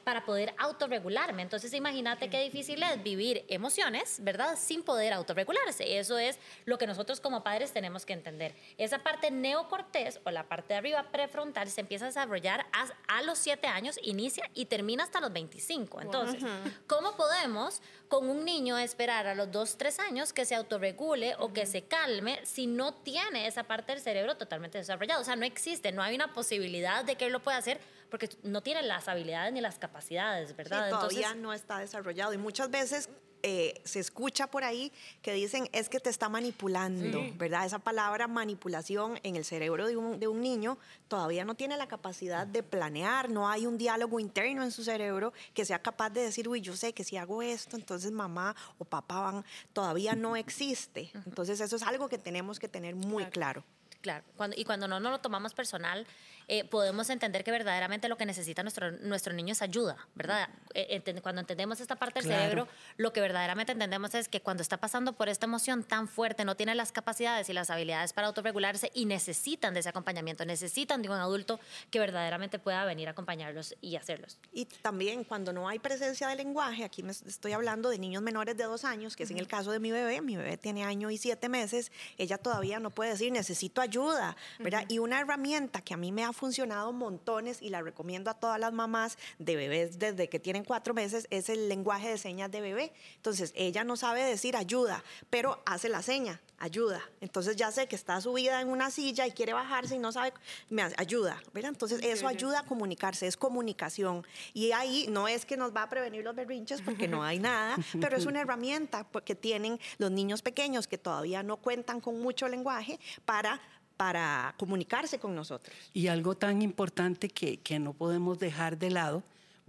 para 0.00 0.24
poder 0.24 0.54
autorregularme. 0.58 1.42
Entonces 1.42 1.72
imagínate 1.74 2.28
qué 2.30 2.40
difícil 2.42 2.82
es 2.82 3.02
vivir 3.02 3.44
emociones, 3.48 4.18
¿verdad? 4.20 4.56
Sin 4.58 4.82
poder 4.82 5.12
autorregularse. 5.12 5.98
Eso 5.98 6.18
es 6.18 6.38
lo 6.64 6.78
que 6.78 6.86
nosotros 6.86 7.20
como 7.20 7.42
padres 7.42 7.72
tenemos 7.72 8.04
que 8.04 8.12
entender. 8.12 8.54
Esa 8.78 9.00
parte 9.00 9.30
neocortés 9.30 10.20
o 10.24 10.30
la 10.30 10.48
parte 10.48 10.74
de 10.74 10.78
arriba 10.78 11.10
prefrontal 11.10 11.68
se 11.68 11.80
empieza 11.80 12.06
a 12.06 12.08
desarrollar 12.08 12.66
a, 12.72 13.22
los 13.22 13.38
7 13.38 13.66
años, 13.66 13.98
inicia 14.02 14.50
y 14.54 14.64
termina 14.64 15.04
hasta 15.04 15.20
los 15.20 15.32
25. 15.32 16.00
Entonces, 16.00 16.42
¿cómo 16.86 17.16
podemos 17.16 17.82
con 18.08 18.28
un 18.28 18.44
niño 18.44 18.78
esperar 18.78 19.26
a 19.26 19.34
los 19.34 19.50
2, 19.52 19.76
3 19.76 19.98
años 20.00 20.32
que 20.32 20.44
se 20.44 20.54
autorregule 20.54 21.34
o 21.38 21.52
que 21.52 21.66
se 21.66 21.84
calme 21.84 22.40
si 22.44 22.66
no 22.66 22.94
tiene 22.94 23.46
esa 23.46 23.64
parte 23.64 23.92
del 23.92 24.00
cerebro 24.00 24.36
totalmente 24.36 24.78
desarrollada? 24.78 25.20
O 25.20 25.24
sea, 25.24 25.36
no 25.36 25.44
existe, 25.44 25.92
no 25.92 26.02
hay 26.02 26.14
una 26.14 26.32
posibilidad 26.32 27.04
de 27.04 27.16
que 27.16 27.26
él 27.26 27.32
lo 27.32 27.40
pueda 27.40 27.58
hacer 27.58 27.80
porque 28.10 28.28
no 28.42 28.62
tiene 28.62 28.82
las 28.82 29.08
habilidades 29.08 29.52
ni 29.52 29.60
las 29.60 29.78
capacidades, 29.78 30.54
¿verdad? 30.56 30.86
Sí, 30.86 30.90
todavía 30.90 31.34
no 31.34 31.52
está 31.52 31.78
desarrollado 31.78 32.32
y 32.32 32.38
muchas 32.38 32.70
veces 32.70 33.08
eh, 33.42 33.80
se 33.84 34.00
escucha 34.00 34.48
por 34.48 34.64
ahí 34.64 34.92
que 35.22 35.32
dicen 35.32 35.68
es 35.72 35.88
que 35.88 35.98
te 35.98 36.10
está 36.10 36.28
manipulando, 36.28 37.22
¿verdad? 37.36 37.64
Esa 37.64 37.78
palabra 37.78 38.28
manipulación 38.28 39.18
en 39.22 39.36
el 39.36 39.46
cerebro 39.46 39.86
de 39.86 39.96
un, 39.96 40.20
de 40.20 40.28
un, 40.28 40.42
niño 40.42 40.78
todavía 41.08 41.44
no 41.44 41.54
tiene 41.54 41.76
la 41.78 41.88
capacidad 41.88 42.46
de 42.46 42.62
planear, 42.62 43.30
no 43.30 43.48
hay 43.48 43.66
un 43.66 43.78
diálogo 43.78 44.20
interno 44.20 44.62
en 44.62 44.70
su 44.70 44.84
cerebro 44.84 45.32
que 45.54 45.64
sea 45.64 45.80
capaz 45.80 46.10
de 46.10 46.22
decir, 46.22 46.48
uy, 46.48 46.60
yo 46.60 46.76
sé 46.76 46.92
que 46.92 47.04
si 47.04 47.16
hago 47.16 47.40
esto, 47.40 47.76
entonces 47.76 48.10
mamá 48.10 48.54
o 48.78 48.84
papá 48.84 49.20
van, 49.20 49.44
todavía 49.72 50.14
no 50.14 50.36
existe. 50.36 51.10
Entonces 51.26 51.60
eso 51.60 51.76
es 51.76 51.82
algo 51.82 52.08
que 52.08 52.18
tenemos 52.18 52.58
que 52.58 52.68
tener 52.68 52.94
muy 52.94 53.24
claro. 53.26 53.64
Claro, 54.00 54.24
cuando, 54.36 54.56
y 54.58 54.64
cuando 54.64 54.88
no 54.88 54.98
nos 54.98 55.12
lo 55.12 55.20
tomamos 55.20 55.52
personal, 55.52 56.06
eh, 56.52 56.64
podemos 56.64 57.08
entender 57.10 57.44
que 57.44 57.52
verdaderamente 57.52 58.08
lo 58.08 58.16
que 58.16 58.26
necesita 58.26 58.64
nuestro, 58.64 58.90
nuestro 58.90 59.32
niño 59.32 59.52
es 59.52 59.62
ayuda, 59.62 59.96
¿verdad? 60.16 60.48
Eh, 60.74 61.00
cuando 61.22 61.42
entendemos 61.42 61.78
esta 61.78 61.94
parte 61.94 62.18
del 62.20 62.28
cerebro, 62.28 62.66
lo 62.96 63.12
que 63.12 63.20
verdaderamente 63.20 63.70
entendemos 63.70 64.16
es 64.16 64.26
que 64.26 64.40
cuando 64.40 64.60
está 64.60 64.76
pasando 64.76 65.12
por 65.12 65.28
esta 65.28 65.46
emoción 65.46 65.84
tan 65.84 66.08
fuerte, 66.08 66.44
no 66.44 66.56
tiene 66.56 66.74
las 66.74 66.90
capacidades 66.90 67.48
y 67.48 67.52
las 67.52 67.70
habilidades 67.70 68.12
para 68.12 68.26
autorregularse 68.26 68.90
y 68.94 69.04
necesitan 69.04 69.74
de 69.74 69.80
ese 69.80 69.90
acompañamiento, 69.90 70.44
necesitan 70.44 71.02
de 71.02 71.08
un 71.08 71.14
adulto 71.14 71.60
que 71.92 72.00
verdaderamente 72.00 72.58
pueda 72.58 72.84
venir 72.84 73.06
a 73.06 73.12
acompañarlos 73.12 73.76
y 73.80 73.94
hacerlos. 73.94 74.40
Y 74.52 74.64
también 74.64 75.22
cuando 75.22 75.52
no 75.52 75.68
hay 75.68 75.78
presencia 75.78 76.26
de 76.26 76.34
lenguaje, 76.34 76.82
aquí 76.82 77.04
me 77.04 77.12
estoy 77.12 77.52
hablando 77.52 77.90
de 77.90 77.98
niños 78.00 78.24
menores 78.24 78.56
de 78.56 78.64
dos 78.64 78.84
años, 78.84 79.14
que 79.14 79.22
es 79.22 79.30
en 79.30 79.38
el 79.38 79.46
caso 79.46 79.70
de 79.70 79.78
mi 79.78 79.92
bebé, 79.92 80.20
mi 80.20 80.36
bebé 80.36 80.56
tiene 80.56 80.82
año 80.82 81.12
y 81.12 81.16
siete 81.16 81.48
meses, 81.48 81.92
ella 82.18 82.38
todavía 82.38 82.80
no 82.80 82.90
puede 82.90 83.10
decir 83.10 83.30
necesito 83.30 83.80
ayuda 83.80 84.36
¿verdad? 84.58 84.84
Y 84.88 84.98
una 84.98 85.20
herramienta 85.20 85.80
que 85.80 85.94
a 85.94 85.96
mí 85.96 86.10
me 86.10 86.24
ha 86.24 86.32
funcionado 86.40 86.92
montones 86.92 87.60
y 87.60 87.68
la 87.68 87.82
recomiendo 87.82 88.30
a 88.30 88.34
todas 88.34 88.58
las 88.58 88.72
mamás 88.72 89.18
de 89.38 89.56
bebés 89.56 89.98
desde 89.98 90.28
que 90.28 90.40
tienen 90.40 90.64
cuatro 90.64 90.94
meses, 90.94 91.26
es 91.30 91.50
el 91.50 91.68
lenguaje 91.68 92.08
de 92.08 92.18
señas 92.18 92.50
de 92.50 92.62
bebé. 92.62 92.92
Entonces, 93.16 93.52
ella 93.54 93.84
no 93.84 93.96
sabe 93.96 94.24
decir 94.24 94.56
ayuda, 94.56 95.04
pero 95.28 95.62
hace 95.66 95.90
la 95.90 96.02
seña, 96.02 96.40
ayuda. 96.60 97.00
Entonces 97.20 97.56
ya 97.56 97.72
sé 97.72 97.88
que 97.88 97.96
está 97.96 98.20
subida 98.20 98.60
en 98.60 98.68
una 98.68 98.90
silla 98.90 99.26
y 99.26 99.32
quiere 99.32 99.54
bajarse 99.54 99.96
y 99.96 99.98
no 99.98 100.12
sabe, 100.12 100.32
me 100.68 100.82
ayuda, 100.96 101.42
¿verdad? 101.52 101.70
Entonces 101.70 102.00
eso 102.02 102.28
ayuda 102.28 102.60
a 102.60 102.62
comunicarse, 102.64 103.26
es 103.26 103.36
comunicación. 103.36 104.26
Y 104.52 104.72
ahí 104.72 105.06
no 105.08 105.26
es 105.26 105.46
que 105.46 105.56
nos 105.56 105.74
va 105.74 105.84
a 105.84 105.88
prevenir 105.88 106.22
los 106.22 106.36
berrinches 106.36 106.82
porque 106.82 107.08
no 107.08 107.24
hay 107.24 107.38
nada, 107.38 107.76
pero 108.00 108.16
es 108.16 108.26
una 108.26 108.42
herramienta 108.42 109.06
que 109.24 109.34
tienen 109.34 109.80
los 109.98 110.10
niños 110.10 110.42
pequeños 110.42 110.86
que 110.86 110.98
todavía 110.98 111.42
no 111.42 111.56
cuentan 111.56 112.00
con 112.00 112.20
mucho 112.20 112.46
lenguaje 112.46 113.00
para 113.24 113.60
para 114.00 114.54
comunicarse 114.56 115.18
con 115.18 115.34
nosotros. 115.34 115.76
Y 115.92 116.06
algo 116.06 116.34
tan 116.34 116.62
importante 116.62 117.28
que, 117.28 117.58
que 117.58 117.78
no 117.78 117.92
podemos 117.92 118.38
dejar 118.38 118.78
de 118.78 118.88
lado 118.88 119.22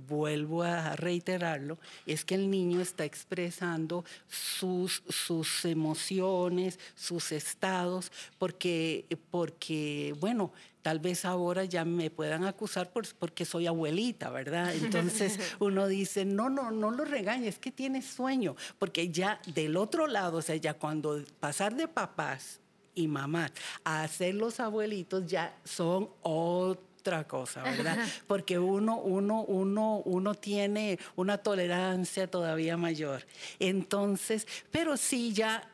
vuelvo 0.08 0.64
a 0.64 0.96
reiterarlo, 0.96 1.78
es 2.06 2.24
que 2.24 2.36
el 2.36 2.50
niño 2.50 2.80
está 2.80 3.04
expresando 3.04 4.06
sus, 4.30 5.04
sus 5.10 5.66
emociones, 5.66 6.80
sus 6.96 7.34
estados, 7.34 8.10
porque, 8.40 9.06
porque, 9.32 10.16
bueno, 10.22 10.54
tal 10.82 11.00
vez 11.00 11.26
ahora 11.26 11.66
ya 11.66 11.84
me 11.84 12.10
puedan 12.10 12.46
acusar 12.46 12.90
por, 12.90 13.06
porque 13.16 13.44
soy 13.44 13.68
abuelita, 13.68 14.30
¿verdad? 14.30 14.74
Entonces 14.82 15.40
uno 15.60 15.88
dice, 15.88 16.24
no, 16.24 16.50
no, 16.50 16.72
no 16.72 16.90
lo 16.90 17.04
regañes, 17.04 17.56
es 17.56 17.60
que 17.60 17.72
tiene 17.72 18.02
sueño, 18.02 18.56
porque 18.80 19.10
ya 19.10 19.42
del 19.54 19.76
otro 19.76 20.08
lado, 20.08 20.38
o 20.38 20.42
sea, 20.42 20.56
ya 20.56 20.74
cuando 20.74 21.22
pasar 21.42 21.76
de 21.76 21.90
papás 21.90 22.62
y 22.96 23.08
mamás 23.08 23.52
a 23.84 24.08
ser 24.08 24.36
los 24.36 24.60
abuelitos 24.60 25.26
ya 25.26 25.58
son 25.64 26.10
otra 26.22 27.28
cosa, 27.28 27.64
¿verdad? 27.64 27.98
Porque 28.28 28.60
uno, 28.60 28.98
uno, 28.98 29.44
uno, 29.44 30.02
uno 30.06 30.36
tiene 30.36 31.00
una 31.16 31.38
tolerancia 31.38 32.30
todavía 32.30 32.78
mayor. 32.78 33.26
Entonces, 33.60 34.48
pero 34.72 34.98
sí 34.98 35.34
ya 35.34 35.70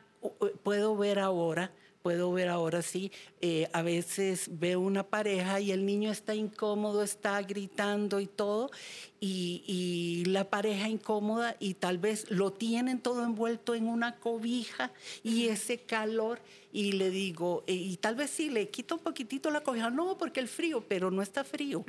puedo 0.62 0.96
ver 0.96 1.18
ahora 1.18 1.70
puedo 2.02 2.32
ver 2.32 2.48
ahora 2.48 2.80
sí, 2.80 3.12
eh, 3.42 3.68
a 3.72 3.82
veces 3.82 4.48
veo 4.58 4.80
una 4.80 5.02
pareja 5.02 5.60
y 5.60 5.72
el 5.72 5.84
niño 5.84 6.10
está 6.10 6.34
incómodo, 6.34 7.02
está 7.02 7.42
gritando 7.42 8.20
y 8.20 8.26
todo, 8.26 8.70
y, 9.20 10.24
la 10.26 10.50
pareja 10.50 10.88
incómoda 10.88 11.56
y 11.58 11.74
tal 11.74 11.98
vez 11.98 12.30
lo 12.30 12.52
tienen 12.52 13.00
todo 13.00 13.24
envuelto 13.24 13.74
en 13.74 13.88
una 13.88 14.16
cobija 14.16 14.92
y 15.22 15.46
ese 15.46 15.78
calor 15.78 16.40
y 16.70 16.92
le 16.92 17.10
digo, 17.10 17.64
eh, 17.66 17.72
y 17.72 17.96
tal 17.96 18.14
vez 18.14 18.30
sí, 18.30 18.50
le 18.50 18.68
quito 18.68 18.96
un 18.96 19.00
poquitito 19.00 19.50
la 19.50 19.62
cobija, 19.62 19.88
no, 19.88 20.18
porque 20.18 20.40
el 20.40 20.48
frío, 20.48 20.84
pero 20.86 21.10
no 21.10 21.22
está 21.22 21.42
frío, 21.42 21.84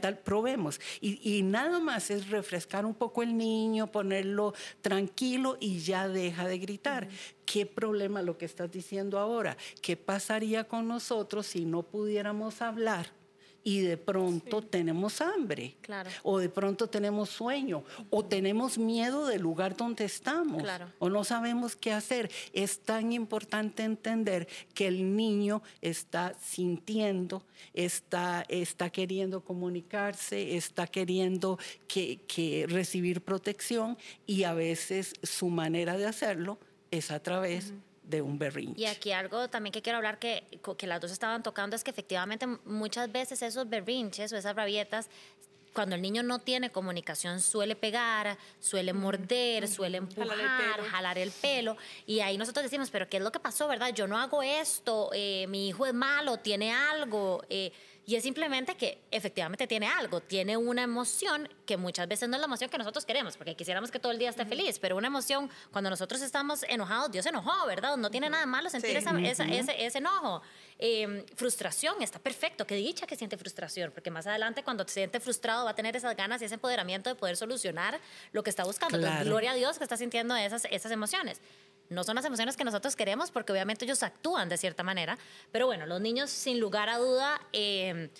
tal, 0.00 0.18
probemos. 0.18 0.80
Y, 1.00 1.42
nada 1.44 1.78
más 1.78 2.10
es 2.10 2.28
refrescar 2.30 2.84
un 2.84 2.94
poco 2.94 3.22
el 3.22 3.36
niño, 3.36 3.86
ponerlo 3.86 4.52
tranquilo 4.80 5.56
y 5.60 5.78
ya 5.78 6.08
deja 6.08 6.48
de 6.48 6.58
gritar. 6.58 7.08
¿Qué 7.46 7.64
problema 7.64 8.22
lo 8.22 8.36
que 8.36 8.44
estás 8.44 8.72
diciendo 8.72 9.18
ahora? 9.18 9.56
¿Qué 9.80 9.96
pasaría 9.96 10.64
con 10.64 10.88
nosotros 10.88 11.46
si 11.46 11.64
no 11.64 11.82
pudiéramos 11.82 12.60
hablar? 12.60 13.23
Y 13.64 13.80
de 13.80 13.96
pronto 13.96 14.60
tenemos 14.60 15.22
hambre, 15.22 15.74
o 16.22 16.38
de 16.38 16.50
pronto 16.50 16.86
tenemos 16.86 17.30
sueño, 17.30 17.82
o 18.10 18.22
tenemos 18.22 18.76
miedo 18.76 19.26
del 19.26 19.40
lugar 19.40 19.74
donde 19.74 20.04
estamos, 20.04 20.62
o 20.98 21.08
no 21.08 21.24
sabemos 21.24 21.74
qué 21.74 21.90
hacer. 21.90 22.30
Es 22.52 22.80
tan 22.80 23.12
importante 23.12 23.82
entender 23.82 24.46
que 24.74 24.86
el 24.86 25.16
niño 25.16 25.62
está 25.80 26.34
sintiendo, 26.38 27.42
está, 27.72 28.44
está 28.48 28.90
queriendo 28.90 29.40
comunicarse, 29.40 30.56
está 30.56 30.86
queriendo 30.86 31.58
que, 31.88 32.20
que 32.28 32.66
recibir 32.68 33.22
protección 33.22 33.96
y 34.26 34.44
a 34.44 34.52
veces 34.52 35.14
su 35.22 35.48
manera 35.48 35.96
de 35.96 36.06
hacerlo 36.06 36.58
es 36.90 37.10
a 37.10 37.20
través 37.20 37.72
de 38.04 38.22
un 38.22 38.38
berrinche. 38.38 38.80
Y 38.80 38.86
aquí 38.86 39.12
algo 39.12 39.48
también 39.48 39.72
que 39.72 39.82
quiero 39.82 39.96
hablar 39.96 40.18
que, 40.18 40.44
que 40.76 40.86
las 40.86 41.00
dos 41.00 41.10
estaban 41.10 41.42
tocando 41.42 41.74
es 41.74 41.82
que 41.82 41.90
efectivamente 41.90 42.46
muchas 42.64 43.10
veces 43.10 43.42
esos 43.42 43.68
berrinches 43.68 44.32
o 44.32 44.36
esas 44.36 44.54
rabietas 44.54 45.08
cuando 45.74 45.96
el 45.96 46.02
niño 46.02 46.22
no 46.22 46.38
tiene 46.38 46.70
comunicación 46.70 47.40
suele 47.40 47.76
pegar, 47.76 48.38
suele 48.60 48.92
morder, 48.92 49.68
suele 49.68 49.98
empujar, 49.98 50.80
jalar 50.88 51.18
el, 51.18 51.32
pelo. 51.32 51.76
Y 52.06 52.20
ahí 52.20 52.38
nosotros 52.38 52.62
decimos, 52.62 52.90
pero 52.90 53.08
¿qué 53.08 53.16
es 53.18 53.22
lo 53.22 53.32
que 53.32 53.40
pasó, 53.40 53.66
verdad? 53.66 53.92
Yo 53.92 54.06
no 54.06 54.16
hago 54.16 54.42
esto, 54.42 55.10
eh, 55.12 55.46
mi 55.48 55.68
hijo 55.68 55.84
es 55.84 55.92
malo, 55.92 56.38
tiene 56.38 56.72
algo. 56.72 57.44
Eh, 57.50 57.72
y 58.06 58.16
es 58.16 58.22
simplemente 58.22 58.76
que 58.76 58.98
efectivamente 59.10 59.66
tiene 59.66 59.86
algo, 59.86 60.20
tiene 60.20 60.56
una 60.56 60.82
emoción 60.82 61.48
que 61.64 61.76
muchas 61.78 62.06
veces 62.06 62.28
no 62.28 62.36
es 62.36 62.40
la 62.40 62.46
emoción 62.46 62.68
que 62.68 62.76
nosotros 62.76 63.06
queremos, 63.06 63.36
porque 63.36 63.54
quisiéramos 63.54 63.90
que 63.90 63.98
todo 63.98 64.12
el 64.12 64.18
día 64.18 64.28
esté 64.28 64.44
feliz, 64.44 64.78
pero 64.78 64.96
una 64.96 65.06
emoción, 65.06 65.50
cuando 65.72 65.88
nosotros 65.88 66.20
estamos 66.20 66.64
enojados, 66.64 67.10
Dios 67.10 67.22
se 67.22 67.30
enojó, 67.30 67.66
¿verdad? 67.66 67.96
No 67.96 68.10
tiene 68.10 68.28
nada 68.28 68.44
malo 68.44 68.68
sentir 68.68 68.96
esa, 68.96 69.18
ese, 69.20 69.86
ese, 69.86 69.98
enojo. 69.98 70.42
Em, 70.78 71.24
frustración, 71.34 72.02
está 72.02 72.18
perfecto, 72.18 72.66
que 72.66 72.74
dicha 72.74 73.06
que 73.06 73.16
siente 73.16 73.38
frustración, 73.38 73.90
porque 73.92 74.10
más 74.10 74.26
adelante 74.26 74.62
cuando 74.62 74.86
se 74.86 74.94
siente 74.94 75.18
frustrado 75.18 75.64
va 75.64 75.70
a 75.70 75.74
tener 75.74 75.96
esas 75.96 76.14
ganas 76.14 76.42
y 76.42 76.44
ese 76.44 76.54
empoderamiento 76.54 77.08
de 77.08 77.16
poder 77.16 77.36
solucionar 77.36 77.98
lo 78.32 78.42
que 78.42 78.50
está 78.50 78.64
buscando. 78.64 78.98
gloria 79.24 79.52
a 79.52 79.54
Dios 79.54 79.78
que 79.78 79.84
está 79.84 79.96
sintiendo 79.96 80.36
esas, 80.36 80.66
esas 80.70 80.92
emociones. 80.92 81.40
No 81.94 82.04
son 82.04 82.16
las 82.16 82.24
emociones 82.24 82.56
que 82.56 82.64
nosotros 82.64 82.96
queremos 82.96 83.30
porque 83.30 83.52
obviamente 83.52 83.84
ellos 83.84 84.02
actúan 84.02 84.48
de 84.48 84.58
cierta 84.58 84.82
manera, 84.82 85.16
pero 85.52 85.66
bueno, 85.66 85.86
los 85.86 86.00
niños 86.00 86.30
sin 86.30 86.60
lugar 86.60 86.88
a 86.88 86.98
duda... 86.98 87.40
Eh, 87.52 88.10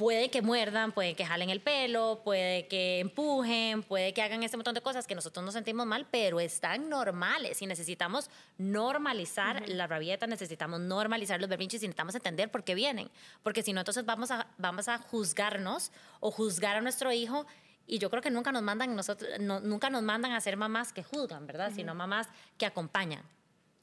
puede 0.00 0.30
que 0.30 0.40
muerdan, 0.40 0.92
puede 0.92 1.12
que 1.12 1.26
jalen 1.26 1.50
el 1.50 1.60
pelo, 1.60 2.22
puede 2.24 2.66
que 2.68 3.00
empujen, 3.00 3.82
puede 3.82 4.14
que 4.14 4.22
hagan 4.22 4.42
este 4.42 4.56
montón 4.56 4.74
de 4.74 4.80
cosas 4.80 5.06
que 5.06 5.14
nosotros 5.14 5.44
nos 5.44 5.52
sentimos 5.52 5.84
mal, 5.84 6.06
pero 6.10 6.40
están 6.40 6.88
normales 6.88 7.60
y 7.60 7.66
necesitamos 7.66 8.30
normalizar 8.56 9.68
la 9.68 9.86
rabieta, 9.86 10.26
necesitamos 10.26 10.80
normalizar 10.80 11.38
los 11.38 11.50
berrinches 11.50 11.82
y 11.82 11.86
necesitamos 11.86 12.14
entender 12.14 12.50
por 12.50 12.64
qué 12.64 12.74
vienen, 12.74 13.10
porque 13.42 13.62
si 13.62 13.74
no 13.74 13.80
entonces 13.80 14.06
vamos 14.06 14.30
a, 14.30 14.46
vamos 14.56 14.88
a 14.88 14.96
juzgarnos 14.96 15.92
o 16.20 16.30
juzgar 16.30 16.78
a 16.78 16.80
nuestro 16.80 17.12
hijo 17.12 17.44
y 17.90 17.98
yo 17.98 18.08
creo 18.08 18.22
que 18.22 18.30
nunca 18.30 18.52
nos 18.52 18.62
mandan 18.62 18.94
nosotros 18.94 19.28
nunca 19.40 19.90
nos 19.90 20.02
mandan 20.02 20.32
a 20.32 20.40
ser 20.40 20.56
mamás 20.56 20.92
que 20.92 21.02
juzgan, 21.02 21.46
¿verdad? 21.46 21.72
Sino 21.74 21.94
mamás 21.94 22.28
que 22.56 22.64
acompañan. 22.64 23.22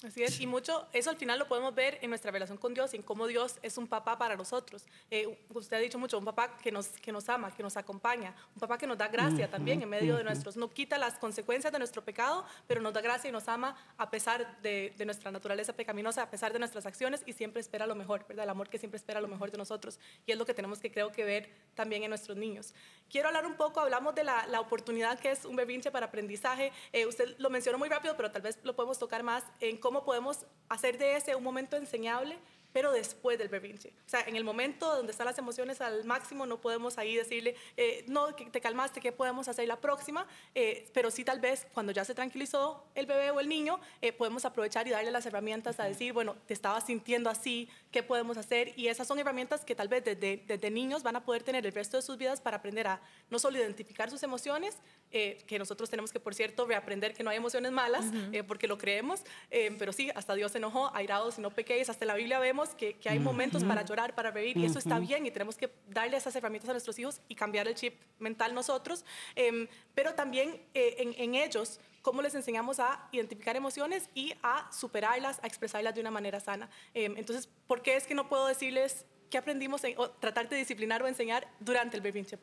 Así 0.06 0.22
es, 0.22 0.40
y 0.40 0.46
mucho, 0.46 0.88
eso 0.94 1.10
al 1.10 1.18
final 1.18 1.40
lo 1.40 1.48
podemos 1.48 1.74
ver 1.74 1.98
en 2.04 2.12
nuestra 2.12 2.30
relación 2.30 2.60
con 2.60 2.72
Dios, 2.72 2.94
en 2.94 3.02
cómo 3.02 3.26
Dios 3.26 3.58
es 3.64 3.80
un 3.80 3.88
papá 3.88 4.16
para 4.16 4.36
nosotros. 4.36 4.86
Eh, 5.10 5.40
usted 5.50 5.76
ha 5.76 5.80
dicho 5.80 5.98
mucho, 5.98 6.20
un 6.20 6.26
papá 6.26 6.56
que 6.60 6.72
nos, 6.72 6.90
que 6.90 7.12
nos 7.12 7.28
ama, 7.30 7.50
que 7.56 7.64
nos 7.64 7.78
acompaña, 7.78 8.36
un 8.54 8.60
papá 8.60 8.78
que 8.78 8.86
nos 8.86 8.96
da 8.96 9.08
gracia 9.08 9.50
también 9.50 9.82
en 9.82 9.90
medio 9.90 10.16
de 10.16 10.24
nuestros, 10.24 10.56
no 10.56 10.70
quita 10.70 11.00
las 11.00 11.16
consecuencias 11.18 11.74
de 11.74 11.80
nuestro 11.80 12.04
pecado, 12.04 12.46
pero 12.68 12.80
nos 12.80 12.94
da 12.94 13.02
gracia 13.02 13.30
y 13.30 13.32
nos 13.32 13.48
ama 13.48 13.76
a 13.98 14.12
pesar 14.12 14.62
de, 14.62 14.94
de, 14.96 15.06
nuestra 15.06 15.32
naturaleza 15.32 15.74
pecaminosa, 15.74 16.22
a 16.22 16.30
pesar 16.30 16.54
de 16.54 16.60
nuestras 16.60 16.86
acciones 16.86 17.24
y 17.26 17.34
siempre 17.34 17.60
espera 17.60 17.88
lo 17.88 17.96
mejor, 17.96 18.24
¿verdad? 18.28 18.44
El 18.44 18.52
amor 18.52 18.70
que 18.70 18.78
siempre 18.78 18.98
espera 18.98 19.20
lo 19.20 19.28
mejor 19.28 19.50
de 19.50 19.58
nosotros. 19.58 20.00
Y 20.28 20.32
es 20.32 20.38
lo 20.38 20.46
que 20.46 20.54
tenemos 20.54 20.80
que 20.80 20.92
creo 20.92 21.12
que 21.12 21.24
ver 21.24 21.50
también 21.74 22.04
en 22.04 22.10
nuestros 22.10 22.38
niños. 22.38 22.76
Quiero 23.10 23.30
hablar 23.30 23.48
un 23.48 23.56
poco, 23.56 23.80
hablamos 23.80 24.14
de 24.14 24.24
la, 24.24 24.46
la 24.46 24.60
oportunidad 24.60 25.18
que 25.18 25.32
es 25.32 25.44
un 25.44 25.56
berrinche 25.56 25.90
para 25.90 26.06
aprendizaje. 26.06 26.72
Eh, 26.94 27.08
usted 27.08 27.36
lo 27.40 27.50
mencionó 27.50 27.80
muy 27.80 27.90
rápido, 27.90 28.16
pero 28.16 28.30
tal 28.30 28.44
vez 28.44 28.60
lo 28.62 28.76
podemos 28.76 29.00
tocar 29.00 29.24
más 29.24 29.44
en 29.60 29.78
cómo 29.78 29.87
podemos 30.04 30.46
hacer 30.70 30.98
de 30.98 31.16
ese 31.16 31.36
un 31.36 31.44
momento 31.44 31.78
enseñable 31.78 32.38
pero 32.74 32.92
después 32.92 33.38
del 33.38 33.50
berrinche. 33.50 33.94
O 34.06 34.10
sea, 34.10 34.22
en 34.22 34.36
el 34.36 34.44
momento 34.44 34.96
donde 34.96 35.12
están 35.12 35.26
las 35.26 35.38
emociones 35.38 35.82
al 35.82 36.04
máximo, 36.04 36.46
no 36.46 36.62
podemos 36.62 36.98
ahí 36.98 37.16
decirle, 37.16 37.56
eh, 37.76 38.06
no, 38.08 38.36
que 38.36 38.46
te 38.46 38.62
calmaste, 38.62 39.02
¿qué 39.02 39.12
podemos 39.12 39.48
hacer 39.48 39.68
la 39.68 39.78
próxima? 39.78 40.28
Eh, 40.54 40.90
pero 40.94 41.10
sí, 41.10 41.24
tal 41.24 41.40
vez 41.40 41.66
cuando 41.74 41.92
ya 41.92 42.06
se 42.06 42.14
tranquilizó 42.14 42.86
el 42.96 43.06
bebé 43.06 43.32
o 43.32 43.40
el 43.40 43.50
niño, 43.50 43.80
eh, 44.02 44.14
podemos 44.14 44.46
aprovechar 44.46 44.88
y 44.88 44.92
darle 44.92 45.12
las 45.12 45.26
herramientas 45.26 45.80
a 45.80 45.86
decir, 45.86 46.14
bueno, 46.14 46.36
te 46.46 46.54
estabas 46.54 46.86
sintiendo 46.86 47.30
así, 47.30 47.70
¿qué 47.92 48.04
podemos 48.04 48.38
hacer? 48.38 48.74
Y 48.78 48.88
esas 48.88 49.08
son 49.08 49.20
herramientas 49.20 49.64
que 49.66 49.76
tal 49.76 49.88
vez 49.88 50.04
desde, 50.04 50.44
desde 50.46 50.70
niños 50.70 51.04
van 51.04 51.16
a 51.16 51.24
poder 51.24 51.44
tener 51.44 51.66
el 51.66 51.74
resto 51.74 51.98
de 51.98 52.04
sus 52.04 52.18
vidas 52.18 52.42
para 52.42 52.58
aprender 52.58 52.88
a 52.88 53.02
no 53.30 53.40
solo 53.40 53.58
identificar 53.58 54.10
sus 54.10 54.24
emociones, 54.24 54.76
que 55.10 55.58
nosotros 55.58 55.90
tenemos 55.90 56.12
que, 56.12 56.20
por 56.20 56.36
cierto, 56.36 56.66
reaprender 56.66 57.14
que 57.14 57.24
no 57.24 57.30
hay 57.30 57.38
emociones 57.38 57.72
malas, 57.72 58.06
porque 58.46 58.68
lo 58.68 58.78
creemos, 58.78 59.22
pero 59.50 59.94
sí, 59.94 60.12
hasta 60.14 60.36
Dios 60.36 60.52
se 60.52 60.58
enojó, 60.58 60.94
airados 60.94 61.38
y 61.38 61.42
no 61.42 61.50
pequéis, 61.50 61.90
hasta 61.90 62.06
la 62.06 62.16
Biblia 62.16 62.40
vemos 62.40 62.57
que, 62.76 62.98
hay 63.06 63.20
momentos 63.20 63.64
para 63.64 63.84
llorar, 63.84 64.16
para 64.16 64.32
reír, 64.32 64.58
y 64.58 64.66
eso 64.66 64.80
está 64.80 65.00
bien, 65.00 65.26
y 65.26 65.32
tenemos 65.32 65.58
que 65.58 65.72
darle 65.88 66.18
esas 66.18 66.36
herramientas 66.36 66.70
a 66.70 66.74
nuestros 66.74 66.98
hijos 67.00 67.22
y 67.28 67.36
cambiar 67.36 67.68
el 67.68 67.76
chip 67.76 67.96
mental 68.20 68.54
nosotros, 68.54 69.06
em, 69.36 69.68
pero 69.94 70.14
también 70.14 70.62
eh, 70.74 71.14
en, 71.18 71.36
ellos 71.36 71.80
cómo 72.02 72.22
les 72.22 72.36
enseñamos 72.36 72.80
a 72.80 73.08
identificar 73.12 73.56
emociones 73.56 74.10
y 74.16 74.34
a 74.42 74.70
superarlas, 74.72 75.40
a 75.44 75.48
expresarlas 75.48 75.94
de 75.94 76.02
una 76.02 76.12
manera 76.12 76.40
sana. 76.40 76.70
Em, 76.94 77.16
entonces, 77.18 77.50
¿por 77.68 77.82
qué 77.82 77.96
es 77.96 78.08
que 78.08 78.16
no 78.16 78.30
puedo 78.30 78.48
decirles 78.48 79.06
qué 79.30 79.38
aprendimos 79.38 79.82
o 79.98 80.10
tratar 80.10 80.50
de 80.50 80.56
disciplinar 80.56 81.04
o 81.04 81.08
enseñar 81.08 81.48
durante 81.60 81.98
el 81.98 82.02
berrinche? 82.02 82.38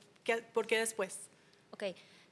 ¿Por 0.53 0.67
qué 0.67 0.79
después? 0.79 1.29
Ok, 1.73 1.85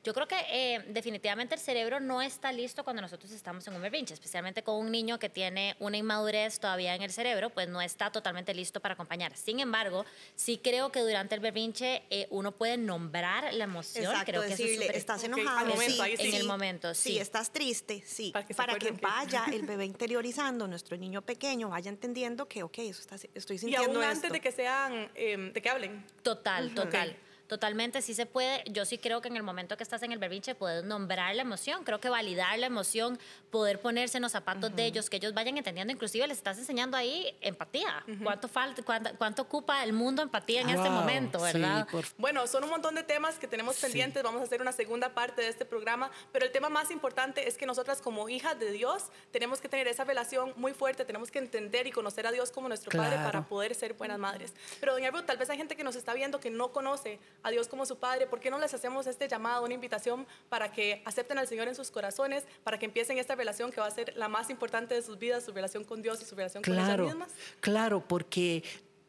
Yo 0.04 0.12
creo 0.12 0.26
que 0.26 0.36
eh, 0.50 0.84
definitivamente 0.88 1.54
el 1.54 1.60
cerebro 1.60 2.00
no 2.00 2.22
está 2.22 2.50
listo 2.50 2.82
cuando 2.82 3.00
nosotros 3.02 3.30
estamos 3.30 3.64
en 3.68 3.74
un 3.74 3.82
berrinche, 3.82 4.14
especialmente 4.14 4.64
con 4.64 4.74
un 4.74 4.90
niño 4.90 5.18
que 5.20 5.28
tiene 5.28 5.76
una 5.78 5.96
inmadurez 5.96 6.58
todavía 6.58 6.96
en 6.96 7.02
el 7.02 7.12
cerebro, 7.12 7.50
pues 7.50 7.68
no 7.68 7.80
está 7.80 8.10
totalmente 8.10 8.52
listo 8.52 8.80
para 8.80 8.94
acompañar. 8.94 9.36
Sin 9.36 9.60
embargo, 9.60 10.04
sí 10.34 10.58
creo 10.58 10.90
que 10.90 11.00
durante 11.00 11.36
el 11.36 11.40
berrinche 11.40 12.02
eh, 12.10 12.26
uno 12.30 12.50
puede 12.50 12.78
nombrar 12.78 13.54
la 13.54 13.62
emoción. 13.62 14.12
creo 14.24 14.42
que 14.42 14.48
decirle, 14.48 14.90
estás 14.92 15.22
enojado, 15.22 15.76
sí, 15.76 16.00
en 16.18 16.34
el 16.34 16.46
momento, 16.46 16.94
sí. 16.94 17.10
sí. 17.10 17.18
estás 17.18 17.52
triste, 17.52 18.02
sí, 18.04 18.32
para 18.56 18.74
que, 18.74 18.90
vaya 18.90 19.44
el 19.52 19.62
bebé 19.62 19.84
interiorizando, 19.84 20.66
nuestro 20.66 20.96
niño 20.96 21.22
pequeño 21.22 21.68
vaya 21.68 21.90
entendiendo 21.90 22.48
que, 22.48 22.64
ok, 22.64 22.78
eso 22.78 23.00
está, 23.00 23.14
estoy 23.34 23.58
sintiendo 23.58 23.92
Y 23.92 23.94
aún 23.94 24.04
antes 24.04 24.32
de 24.32 24.40
que 24.40 24.50
sean, 24.50 25.10
em, 25.14 25.52
de 25.52 25.62
que 25.62 25.70
hablen. 25.70 26.04
Total, 26.22 26.74
total. 26.74 27.16
Totalmente, 27.52 28.00
sí 28.00 28.14
se 28.14 28.24
puede. 28.24 28.64
Yo 28.70 28.86
sí 28.86 28.96
creo 28.96 29.20
que 29.20 29.28
en 29.28 29.36
el 29.36 29.42
momento 29.42 29.76
que 29.76 29.82
estás 29.82 30.02
en 30.02 30.10
el 30.10 30.18
berrinche 30.18 30.54
puedes 30.54 30.84
nombrar 30.84 31.36
la 31.36 31.42
emoción. 31.42 31.84
Creo 31.84 32.00
que 32.00 32.08
validar 32.08 32.58
la 32.58 32.64
emoción, 32.64 33.18
poder 33.50 33.78
ponerse 33.78 34.16
en 34.16 34.22
los 34.22 34.32
zapatos 34.32 34.74
de 34.74 34.86
ellos, 34.86 35.10
que 35.10 35.18
ellos 35.18 35.34
vayan 35.34 35.58
entendiendo. 35.58 35.92
Inclusive 35.92 36.26
les 36.26 36.38
estás 36.38 36.56
enseñando 36.56 36.96
ahí 36.96 37.36
empatía. 37.42 38.06
¿Cuánto, 38.24 38.48
falta, 38.48 38.82
cuánto, 39.18 39.42
ocupa 39.42 39.84
el 39.84 39.92
mundo 39.92 40.22
empatía 40.22 40.62
en 40.62 40.70
este 40.70 40.88
momento, 40.88 41.42
verdad? 41.42 41.86
Bueno, 42.16 42.46
son 42.46 42.64
un 42.64 42.70
montón 42.70 42.94
de 42.94 43.02
temas 43.02 43.34
que 43.34 43.46
tenemos 43.46 43.76
pendientes. 43.76 44.22
Vamos 44.22 44.40
a 44.40 44.44
hacer 44.44 44.62
una 44.62 44.72
segunda 44.72 45.10
parte 45.10 45.42
de 45.42 45.48
este 45.48 45.66
programa. 45.66 46.10
Pero 46.32 46.46
el 46.46 46.52
tema 46.52 46.70
más 46.70 46.90
importante 46.90 47.46
es 47.46 47.58
que 47.58 47.66
nosotras 47.66 48.00
como 48.00 48.30
hijas 48.30 48.58
de 48.58 48.72
Dios 48.72 49.08
tenemos 49.30 49.60
que 49.60 49.68
tener 49.68 49.88
esa 49.88 50.04
relación 50.04 50.54
muy 50.56 50.72
fuerte. 50.72 51.04
Tenemos 51.04 51.30
que 51.30 51.38
entender 51.38 51.86
y 51.86 51.90
conocer 51.90 52.26
a 52.26 52.32
Dios 52.32 52.50
como 52.50 52.68
nuestro 52.68 52.90
Padre 52.98 53.16
para 53.16 53.42
poder 53.46 53.74
ser 53.74 53.92
buenas 53.92 54.18
madres. 54.18 54.54
Pero, 54.80 54.94
doña 54.94 55.10
Ruth, 55.10 55.26
tal 55.26 55.36
vez 55.36 55.50
hay 55.50 55.58
gente 55.58 55.76
que 55.76 55.84
nos 55.84 55.96
está 55.96 56.14
viendo 56.14 56.40
que 56.40 56.48
no 56.48 56.72
conoce 56.72 57.20
a 57.42 57.50
Dios 57.50 57.68
como 57.68 57.86
su 57.86 57.98
Padre, 57.98 58.26
¿por 58.26 58.40
qué 58.40 58.50
no 58.50 58.58
les 58.58 58.72
hacemos 58.74 59.06
este 59.06 59.28
llamado, 59.28 59.64
una 59.64 59.74
invitación 59.74 60.26
para 60.48 60.72
que 60.72 61.02
acepten 61.04 61.38
al 61.38 61.48
Señor 61.48 61.68
en 61.68 61.74
sus 61.74 61.90
corazones, 61.90 62.44
para 62.64 62.78
que 62.78 62.86
empiecen 62.86 63.18
esta 63.18 63.34
relación 63.34 63.72
que 63.72 63.80
va 63.80 63.86
a 63.86 63.90
ser 63.90 64.14
la 64.16 64.28
más 64.28 64.50
importante 64.50 64.94
de 64.94 65.02
sus 65.02 65.18
vidas, 65.18 65.44
su 65.44 65.52
relación 65.52 65.84
con 65.84 66.02
Dios 66.02 66.22
y 66.22 66.24
su 66.24 66.34
relación 66.34 66.62
con 66.62 66.74
ellas 66.74 66.98
mismas? 66.98 67.30
Claro, 67.60 68.04
porque 68.06 68.62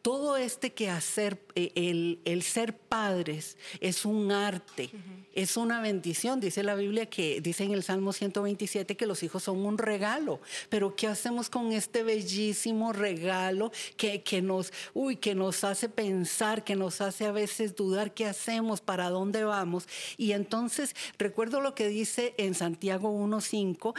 todo 0.04 0.36
este 0.36 0.74
quehacer, 0.74 1.40
eh, 1.56 1.72
el, 1.76 2.20
el 2.26 2.44
ser 2.44 2.78
padres, 2.78 3.58
es 3.80 4.04
un 4.04 4.34
arte, 4.34 4.92
es 5.34 5.56
una 5.56 5.82
bendición. 5.82 6.42
Dice 6.42 6.62
la 6.62 6.76
Biblia 6.76 7.06
que, 7.06 7.40
dice 7.40 7.64
en 7.64 7.72
el 7.72 7.84
Salmo 7.84 8.12
127 8.12 8.98
que 8.98 9.06
los 9.06 9.24
hijos 9.24 9.44
son 9.44 9.66
un 9.66 9.78
regalo. 9.78 10.42
Pero 10.68 10.98
¿qué 10.98 11.08
hacemos 11.08 11.50
con 11.50 11.72
este 11.72 12.04
bellísimo 12.04 12.92
regalo 12.92 13.72
que, 13.96 14.24
que, 14.24 14.42
nos, 14.42 14.74
uy, 14.94 15.16
que 15.16 15.36
nos 15.36 15.64
hace 15.64 15.88
pensar, 15.88 16.66
que 16.66 16.76
nos 16.76 17.00
hace 17.00 17.26
a 17.26 17.32
veces 17.32 17.74
dudar 17.74 18.14
qué 18.14 18.26
hacemos, 18.26 18.82
para 18.82 19.10
dónde 19.10 19.46
vamos? 19.46 19.88
Y 20.18 20.34
entonces 20.34 20.98
recuerdo 21.18 21.62
lo 21.62 21.76
que 21.76 21.88
dice 21.88 22.36
en 22.38 22.56
Santiago 22.56 23.10
1.5, 23.10 23.94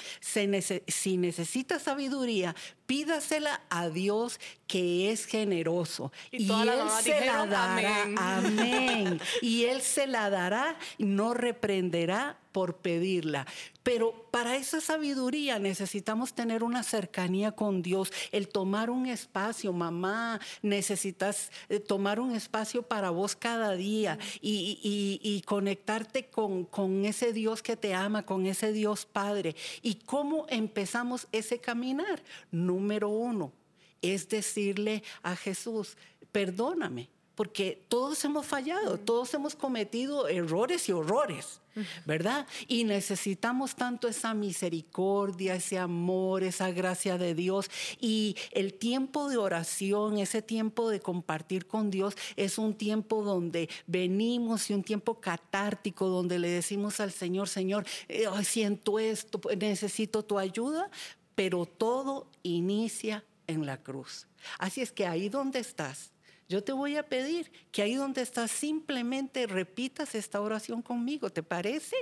si 0.87 1.17
necesita 1.17 1.79
sabiduría, 1.79 2.55
pídasela 2.87 3.63
a 3.71 3.89
Dios 3.89 4.41
que 4.67 5.11
es 5.11 5.27
generoso. 5.27 6.13
Y, 6.31 6.51
él 6.51 6.91
se 7.03 7.27
la 7.27 7.47
dará. 7.47 8.03
Amén. 8.17 9.21
y 9.43 9.65
él 9.65 9.83
se 9.83 10.07
la 10.07 10.31
dará 10.31 10.77
no 10.99 11.35
reprenderá 11.35 12.39
por 12.55 12.77
pedirla 12.77 13.47
pero 13.85 14.15
para 14.31 14.57
esa 14.57 14.81
sabiduría 14.81 15.59
necesitamos 15.61 16.33
tener 16.33 16.65
una 16.65 16.83
cercanía 16.83 17.53
con 17.53 17.83
Dios, 17.83 18.11
el 18.33 18.49
tomar 18.49 18.89
un 18.91 19.07
espacio, 19.07 19.73
mamá, 19.75 20.41
necesitas 20.63 21.53
eh, 21.69 21.79
tomar 21.79 22.19
un 22.19 22.35
espacio 22.35 22.83
para 22.83 23.11
vos 23.11 23.37
cada 23.37 23.73
día 23.73 24.19
y, 24.41 25.43
conectarte 25.47 26.27
con, 26.31 26.65
con 26.65 27.05
ese 27.05 27.35
Dios 27.35 27.63
que 27.63 27.77
te 27.77 27.93
ama, 27.93 28.25
con 28.25 28.47
ese 28.47 28.73
Dios 28.73 29.05
Padre. 29.05 29.55
¿Y 29.83 29.97
cómo 29.97 30.47
empezamos 30.49 31.29
ese 31.31 31.61
caminar? 31.61 32.23
Número 32.51 33.11
uno, 33.11 33.53
es 34.01 34.31
decirle 34.31 35.03
a 35.23 35.37
Jesús, 35.37 35.99
perdóname, 36.33 37.11
porque 37.35 37.85
todos 37.89 38.25
hemos 38.25 38.47
fallado, 38.47 38.99
todos 38.99 39.33
hemos 39.35 39.55
cometido 39.55 40.29
errores 40.29 40.89
y 40.89 40.93
horrores. 40.93 41.61
¿verdad? 42.05 42.47
Y 42.69 42.85
necesitamos 42.85 43.75
tanto 43.75 44.07
esa 44.09 44.35
misericordia, 44.35 45.57
ese 45.57 45.79
amor, 45.79 46.45
esa 46.45 46.71
gracia 46.71 47.19
de 47.19 47.35
Dios. 47.35 47.71
Y 48.01 48.37
el 48.53 48.75
tiempo 48.75 49.29
de 49.29 49.37
oración, 49.37 50.19
ese 50.19 50.43
tiempo 50.43 50.89
de 50.89 51.01
compartir 51.01 51.67
con 51.67 51.91
Dios, 51.91 52.17
es 52.37 52.59
un 52.59 52.75
tiempo 52.75 53.23
donde 53.23 53.69
venimos 53.87 54.71
y 54.71 54.75
un 54.75 54.85
tiempo 54.85 55.21
catártico, 55.21 56.09
donde 56.09 56.39
le 56.39 56.49
decimos 56.49 57.01
al 57.01 57.13
Señor, 57.13 57.49
Señor, 57.49 57.85
eh, 58.09 58.27
siento 58.45 58.99
esto, 58.99 59.41
necesito 59.59 60.25
tu 60.25 60.39
ayuda, 60.39 60.91
pero 61.35 61.67
todo 61.67 62.29
inicia 62.43 63.25
en 63.47 63.67
la 63.67 63.83
cruz. 63.83 64.27
Así 64.59 64.81
es 64.81 64.93
que 64.93 65.07
ahí 65.07 65.29
donde 65.29 65.59
estás, 65.59 66.14
yo 66.49 66.63
te 66.63 66.73
voy 66.73 66.97
a 66.97 67.09
pedir 67.09 67.51
que 67.73 67.83
ahí 67.83 67.95
donde 67.95 68.23
estás 68.23 68.51
simplemente 68.51 69.47
repitas 69.47 70.15
esta 70.15 70.41
oración 70.41 70.83
conmigo. 70.83 71.31
¿Te 71.31 71.43
parece? 71.43 71.97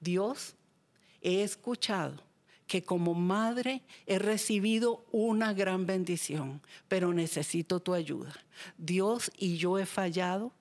Dios, 0.00 0.54
he 1.20 1.42
escuchado 1.42 2.22
que 2.66 2.82
como 2.82 3.14
madre 3.14 3.82
he 4.06 4.18
recibido 4.18 5.04
una 5.12 5.52
gran 5.52 5.86
bendición, 5.86 6.62
pero 6.88 7.12
necesito 7.12 7.80
tu 7.80 7.94
ayuda. 7.94 8.34
Dios 8.78 9.30
y 9.36 9.58
yo 9.58 9.78
he 9.78 9.86
fallado, 9.86 10.52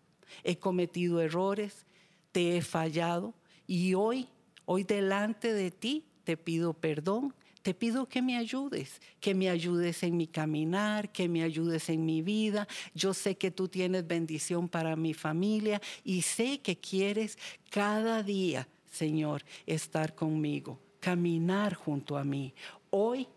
he 0.44 0.58
cometido 0.58 1.22
errores, 1.22 1.86
te 2.32 2.58
he 2.58 2.62
fallado 2.62 3.34
y 3.66 3.94
hoy, 3.94 4.28
hoy 4.66 4.84
delante 4.84 5.54
de 5.54 5.72
ti 5.72 6.06
te 6.24 6.38
pido 6.38 6.74
perdón 6.74 7.34
te 7.62 7.74
pido 7.74 8.08
que 8.08 8.22
me 8.22 8.38
ayudes, 8.38 9.02
que 9.20 9.36
me 9.36 9.50
ayudes 9.50 10.04
en 10.04 10.18
mi 10.18 10.28
caminar, 10.28 11.12
que 11.12 11.30
me 11.30 11.44
ayudes 11.44 11.90
en 11.90 12.06
mi 12.06 12.22
vida. 12.22 12.68
Yo 12.94 13.14
sé 13.14 13.38
que 13.38 13.52
tú 13.52 13.68
tienes 13.68 14.08
bendición 14.08 14.68
para 14.68 14.96
mi 14.96 15.14
familia 15.14 15.82
y 16.04 16.24
sé 16.24 16.60
que 16.60 16.78
quieres 16.78 17.38
cada 17.70 18.24
día, 18.24 18.68
Señor, 18.92 19.44
estar 19.66 20.16
conmigo, 20.16 20.80
caminar 21.00 21.76
junto 21.76 22.18
a 22.18 22.24
mí. 22.24 22.54
Hoy 22.90 23.28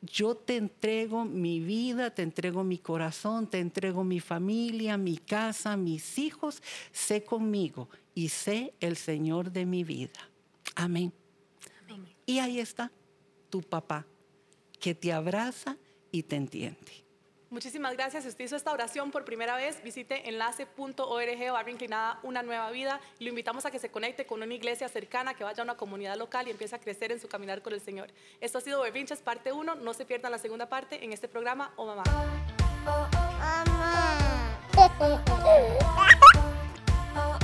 yo 0.00 0.34
te 0.34 0.56
entrego 0.56 1.24
mi 1.24 1.60
vida, 1.60 2.10
te 2.10 2.22
entrego 2.22 2.64
mi 2.64 2.78
corazón, 2.78 3.46
te 3.46 3.60
entrego 3.60 4.02
mi 4.04 4.20
familia, 4.20 4.96
mi 4.96 5.18
casa, 5.18 5.76
mis 5.76 6.18
hijos. 6.18 6.62
Sé 6.92 7.24
conmigo 7.24 7.88
y 8.14 8.28
sé 8.28 8.74
el 8.80 8.96
Señor 8.96 9.50
de 9.52 9.66
mi 9.66 9.84
vida. 9.84 10.30
Amén. 10.74 11.12
Amén. 11.88 12.08
Y 12.26 12.38
ahí 12.38 12.58
está 12.58 12.90
tu 13.54 13.62
papá, 13.62 14.04
que 14.80 14.96
te 14.96 15.12
abraza 15.12 15.76
y 16.10 16.24
te 16.24 16.34
entiende. 16.34 17.04
Muchísimas 17.50 17.92
gracias. 17.92 18.24
Si 18.24 18.30
usted 18.30 18.46
hizo 18.46 18.56
esta 18.56 18.72
oración 18.72 19.12
por 19.12 19.24
primera 19.24 19.54
vez, 19.54 19.80
visite 19.84 20.28
enlace.org 20.28 21.52
barra 21.52 21.70
inclinada 21.70 22.18
una 22.24 22.42
nueva 22.42 22.72
vida 22.72 23.00
y 23.20 23.22
lo 23.22 23.30
invitamos 23.30 23.64
a 23.64 23.70
que 23.70 23.78
se 23.78 23.92
conecte 23.92 24.26
con 24.26 24.42
una 24.42 24.52
iglesia 24.52 24.88
cercana, 24.88 25.34
que 25.34 25.44
vaya 25.44 25.62
a 25.62 25.64
una 25.64 25.76
comunidad 25.76 26.16
local 26.16 26.48
y 26.48 26.50
empiece 26.50 26.74
a 26.74 26.80
crecer 26.80 27.12
en 27.12 27.20
su 27.20 27.28
caminar 27.28 27.62
con 27.62 27.74
el 27.74 27.80
Señor. 27.80 28.08
Esto 28.40 28.58
ha 28.58 28.60
sido 28.60 28.82
Berrinches 28.82 29.20
parte 29.20 29.52
1. 29.52 29.76
No 29.76 29.94
se 29.94 30.04
pierdan 30.04 30.32
la 30.32 30.38
segunda 30.38 30.68
parte 30.68 31.04
en 31.04 31.12
este 31.12 31.28
programa 31.28 31.72
Oh 31.76 31.86
Mamá. 31.86 32.02
Oh, 32.86 33.08
mamá. 37.14 37.38